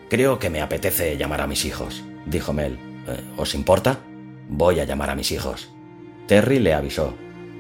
Creo 0.09 0.39
que 0.39 0.49
me 0.49 0.63
apetece 0.63 1.17
llamar 1.17 1.43
a 1.43 1.47
mis 1.47 1.65
hijos, 1.65 2.03
dijo 2.25 2.53
Mel. 2.53 2.79
Eh, 3.07 3.21
¿Os 3.37 3.55
importa? 3.55 3.99
Voy 4.49 4.81
a 4.81 4.85
llamar 4.85 5.11
a 5.11 5.15
mis 5.15 5.33
hijos. 5.33 5.71
Terry 6.31 6.61
le 6.61 6.75
avisó. 6.75 7.13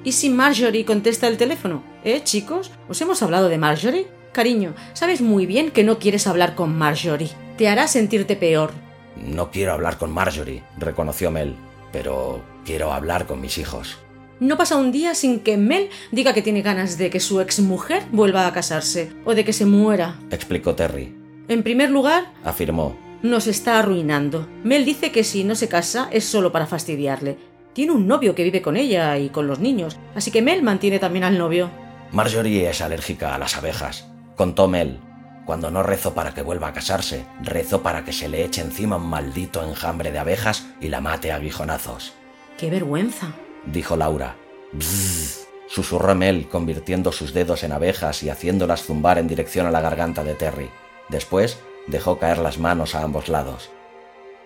¿Y 0.05 0.13
si 0.13 0.31
Marjorie 0.31 0.85
contesta 0.85 1.27
el 1.27 1.37
teléfono? 1.37 1.83
¿Eh, 2.05 2.21
chicos? 2.23 2.71
¿Os 2.89 3.01
hemos 3.01 3.21
hablado 3.21 3.49
de 3.49 3.59
Marjorie? 3.59 4.07
Cariño, 4.31 4.75
sabes 4.93 5.23
muy 5.23 5.45
bien 5.45 5.73
que 5.73 5.83
no 5.83 5.99
quieres 5.99 6.29
hablar 6.29 6.55
con 6.55 6.79
Marjorie. 6.79 7.33
Te 7.59 7.67
hará 7.67 7.89
sentirte 7.89 8.37
peor. 8.37 8.71
No 9.17 9.51
quiero 9.51 9.73
hablar 9.73 9.99
con 9.99 10.13
Marjorie, 10.13 10.63
reconoció 10.79 11.33
Mel, 11.33 11.57
pero 11.91 12.45
quiero 12.65 12.93
hablar 12.93 13.27
con 13.27 13.41
mis 13.41 13.59
hijos. 13.59 13.99
No 14.39 14.57
pasa 14.57 14.77
un 14.77 14.93
día 14.93 15.17
sin 15.17 15.41
que 15.41 15.57
Mel 15.57 15.89
diga 16.13 16.33
que 16.33 16.41
tiene 16.41 16.63
ganas 16.63 16.97
de 16.97 17.11
que 17.11 17.19
su 17.19 17.41
exmujer 17.41 18.05
vuelva 18.13 18.47
a 18.47 18.53
casarse 18.53 19.13
o 19.25 19.35
de 19.35 19.45
que 19.45 19.53
se 19.53 19.67
muera, 19.67 20.15
explicó 20.31 20.77
Terry. 20.77 21.13
En 21.49 21.65
primer 21.65 21.91
lugar, 21.91 22.33
afirmó, 22.45 22.97
Nos 23.23 23.49
está 23.49 23.81
arruinando. 23.81 24.47
Mel 24.63 24.85
dice 24.85 25.11
que 25.11 25.25
si 25.25 25.43
no 25.43 25.57
se 25.57 25.69
casa 25.69 26.09
es 26.13 26.25
solo 26.25 26.53
para 26.53 26.69
fastidiarle. 26.69 27.50
Tiene 27.73 27.93
un 27.93 28.07
novio 28.07 28.35
que 28.35 28.45
vive 28.45 28.63
con 28.63 28.77
ella 28.77 29.17
y 29.19 29.29
con 29.29 29.47
los 29.47 29.61
niños, 29.61 29.97
así 30.15 30.31
que 30.31 30.43
Mel 30.43 30.63
mantiene 30.63 30.99
también 30.99 31.25
al 31.25 31.39
novio. 31.39 31.71
Marjorie 32.11 32.69
es 32.69 32.81
alérgica 32.81 33.35
a 33.35 33.39
las 33.39 33.57
abejas, 33.57 34.09
contó 34.37 34.67
Mel. 34.67 34.99
Cuando 35.47 35.71
no 35.71 35.83
rezo 35.83 36.13
para 36.15 36.35
que 36.35 36.43
vuelva 36.43 36.69
a 36.69 36.73
casarse, 36.73 37.25
rezo 37.43 37.83
para 37.83 38.05
que 38.05 38.13
se 38.13 38.29
le 38.29 38.45
eche 38.45 38.61
encima 38.61 38.97
un 38.97 39.09
maldito 39.09 39.65
enjambre 39.65 40.13
de 40.13 40.19
abejas 40.19 40.67
y 40.81 40.89
la 40.89 41.01
mate 41.01 41.33
a 41.33 41.37
aguijonazos. 41.37 42.13
¡Qué 42.59 42.71
vergüenza! 42.71 43.33
dijo 43.65 43.97
Laura. 43.97 44.37
Bzzz, 44.73 45.49
susurró 45.69 46.15
Mel, 46.15 46.49
convirtiendo 46.49 47.13
sus 47.13 47.33
dedos 47.33 47.63
en 47.63 47.73
abejas 47.73 48.23
y 48.23 48.31
haciéndolas 48.31 48.85
zumbar 48.85 49.19
en 49.19 49.29
dirección 49.29 49.67
a 49.67 49.71
la 49.71 49.81
garganta 49.81 50.25
de 50.25 50.35
Terry. 50.35 50.71
Después 51.09 51.59
dejó 51.87 52.19
caer 52.19 52.39
las 52.39 52.59
manos 52.59 52.95
a 52.95 53.03
ambos 53.03 53.29
lados. 53.29 53.71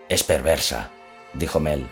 Es 0.09 0.23
perversa, 0.23 0.91
dijo 1.35 1.61
Mel. 1.61 1.87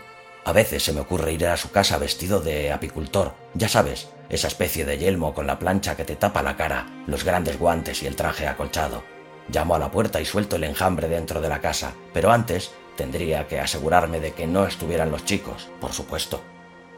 A 0.45 0.51
veces 0.51 0.83
se 0.83 0.91
me 0.91 0.99
ocurre 0.99 1.31
ir 1.31 1.47
a 1.47 1.55
su 1.55 1.71
casa 1.71 1.97
vestido 1.97 2.41
de 2.41 2.71
apicultor, 2.71 3.33
ya 3.53 3.69
sabes, 3.69 4.09
esa 4.29 4.47
especie 4.47 4.83
de 4.83 4.97
yelmo 4.97 5.33
con 5.33 5.47
la 5.47 5.57
plancha 5.57 5.95
que 5.95 6.03
te 6.03 6.17
tapa 6.17 6.43
la 6.43 6.57
cara, 6.57 6.87
los 7.07 7.23
grandes 7.23 7.57
guantes 7.57 8.03
y 8.03 8.07
el 8.07 8.17
traje 8.17 8.47
acolchado. 8.47 9.03
Llamo 9.49 9.75
a 9.75 9.79
la 9.79 9.91
puerta 9.91 10.19
y 10.19 10.25
suelto 10.25 10.57
el 10.57 10.65
enjambre 10.65 11.07
dentro 11.07 11.39
de 11.39 11.49
la 11.49 11.61
casa, 11.61 11.93
pero 12.13 12.31
antes 12.31 12.71
tendría 12.97 13.47
que 13.47 13.59
asegurarme 13.59 14.19
de 14.19 14.33
que 14.33 14.47
no 14.47 14.65
estuvieran 14.65 15.11
los 15.11 15.23
chicos, 15.23 15.69
por 15.79 15.93
supuesto. 15.93 16.41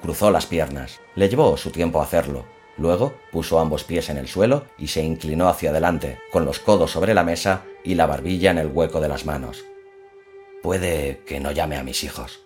Cruzó 0.01 0.31
las 0.31 0.45
piernas. 0.45 0.99
Le 1.15 1.29
llevó 1.29 1.55
su 1.57 1.71
tiempo 1.71 2.01
hacerlo. 2.01 2.45
Luego 2.77 3.15
puso 3.31 3.59
ambos 3.59 3.83
pies 3.83 4.09
en 4.09 4.17
el 4.17 4.27
suelo 4.27 4.65
y 4.77 4.87
se 4.87 5.01
inclinó 5.01 5.47
hacia 5.47 5.69
adelante, 5.69 6.19
con 6.31 6.45
los 6.45 6.59
codos 6.59 6.91
sobre 6.91 7.13
la 7.13 7.23
mesa 7.23 7.63
y 7.83 7.95
la 7.95 8.05
barbilla 8.05 8.51
en 8.51 8.57
el 8.57 8.67
hueco 8.67 8.99
de 8.99 9.07
las 9.07 9.25
manos. 9.25 9.63
Puede 10.61 11.23
que 11.25 11.39
no 11.39 11.51
llame 11.51 11.77
a 11.77 11.83
mis 11.83 12.03
hijos. 12.03 12.44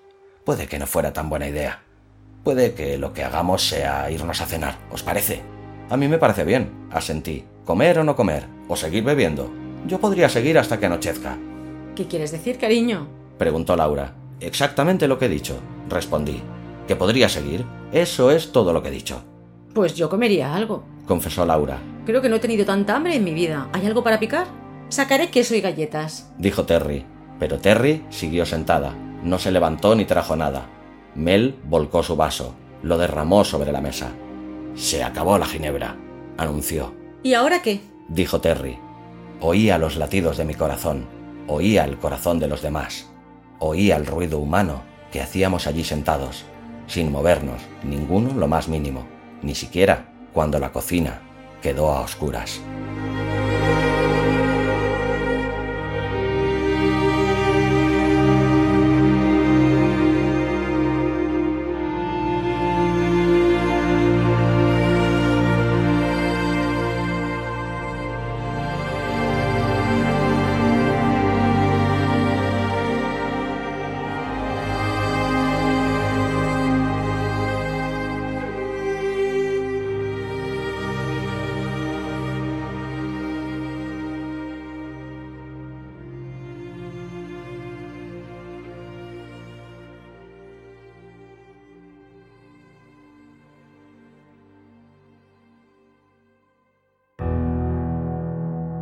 Puede 0.50 0.66
que 0.66 0.80
no 0.80 0.88
fuera 0.88 1.14
tan 1.14 1.30
buena 1.30 1.48
idea. 1.48 1.84
Puede 2.44 2.74
que 2.74 2.98
lo 2.98 3.14
que 3.14 3.24
hagamos 3.24 3.62
sea 3.62 4.10
irnos 4.10 4.42
a 4.42 4.48
cenar, 4.48 4.80
¿os 4.92 5.04
parece? 5.04 5.44
A 5.92 5.96
mí 5.96 6.08
me 6.08 6.18
parece 6.18 6.44
bien, 6.44 6.88
asentí. 6.90 7.46
¿Comer 7.66 8.00
o 8.00 8.04
no 8.04 8.16
comer? 8.16 8.48
¿O 8.68 8.76
seguir 8.76 9.04
bebiendo? 9.04 9.52
Yo 9.86 10.00
podría 10.00 10.28
seguir 10.28 10.58
hasta 10.58 10.80
que 10.80 10.88
anochezca. 10.88 11.38
¿Qué 11.96 12.08
quieres 12.08 12.32
decir, 12.32 12.58
cariño? 12.58 13.08
preguntó 13.38 13.76
Laura. 13.76 14.16
Exactamente 14.40 15.08
lo 15.08 15.20
que 15.20 15.28
he 15.28 15.30
dicho, 15.30 15.60
respondí. 15.88 16.42
¿Que 16.88 16.96
podría 16.96 17.30
seguir? 17.30 17.64
Eso 17.92 18.32
es 18.32 18.52
todo 18.52 18.74
lo 18.74 18.82
que 18.82 18.88
he 18.90 18.92
dicho. 18.92 19.22
Pues 19.76 19.94
yo 19.94 20.10
comería 20.10 20.56
algo, 20.56 20.84
confesó 21.06 21.46
Laura. 21.46 21.78
Creo 22.08 22.24
que 22.24 22.30
no 22.30 22.38
he 22.38 22.40
tenido 22.40 22.66
tanta 22.66 22.96
hambre 22.96 23.16
en 23.16 23.24
mi 23.24 23.36
vida. 23.36 23.70
¿Hay 23.72 23.86
algo 23.86 24.04
para 24.04 24.20
picar? 24.20 24.48
Sacaré 24.90 25.30
queso 25.30 25.54
y 25.54 25.62
galletas, 25.62 26.34
dijo 26.40 26.66
Terry. 26.66 27.06
Pero 27.38 27.60
Terry 27.60 28.04
siguió 28.10 28.48
sentada. 28.48 28.96
No 29.24 29.40
se 29.40 29.52
levantó 29.52 29.96
ni 29.96 30.06
trajo 30.06 30.36
nada. 30.36 30.68
Mel 31.16 31.60
volcó 31.66 32.04
su 32.04 32.16
vaso, 32.16 32.56
lo 32.84 32.98
derramó 32.98 33.44
sobre 33.44 33.72
la 33.72 33.82
mesa. 33.82 34.12
Se 34.76 35.04
acabó 35.04 35.38
la 35.38 35.46
ginebra, 35.46 35.96
anunció. 36.38 36.94
¿Y 37.24 37.34
ahora 37.34 37.62
qué? 37.62 37.82
dijo 38.08 38.42
Terry. 38.42 38.78
Oía 39.42 39.78
los 39.78 39.96
latidos 39.96 40.38
de 40.38 40.46
mi 40.46 40.54
corazón, 40.54 41.06
oía 41.48 41.86
el 41.86 41.98
corazón 41.98 42.40
de 42.40 42.48
los 42.48 42.62
demás, 42.62 43.10
oía 43.60 43.96
el 43.96 44.06
ruido 44.06 44.40
humano 44.40 44.82
que 45.12 45.22
hacíamos 45.22 45.66
allí 45.66 45.86
sentados, 45.86 46.44
sin 46.88 47.12
movernos, 47.12 47.62
ninguno 47.84 48.34
lo 48.34 48.48
más 48.48 48.68
mínimo, 48.68 49.06
ni 49.42 49.56
siquiera 49.56 50.12
cuando 50.34 50.60
la 50.60 50.72
cocina 50.72 51.22
quedó 51.62 51.92
a 51.92 52.02
oscuras. 52.02 52.60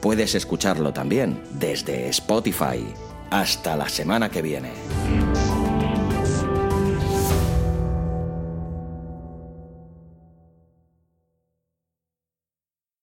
Puedes 0.00 0.34
escucharlo 0.34 0.92
también 0.92 1.42
desde 1.50 2.08
Spotify. 2.08 2.86
Hasta 3.30 3.76
la 3.76 3.88
semana 3.88 4.30
que 4.30 4.42
viene. 4.42 5.29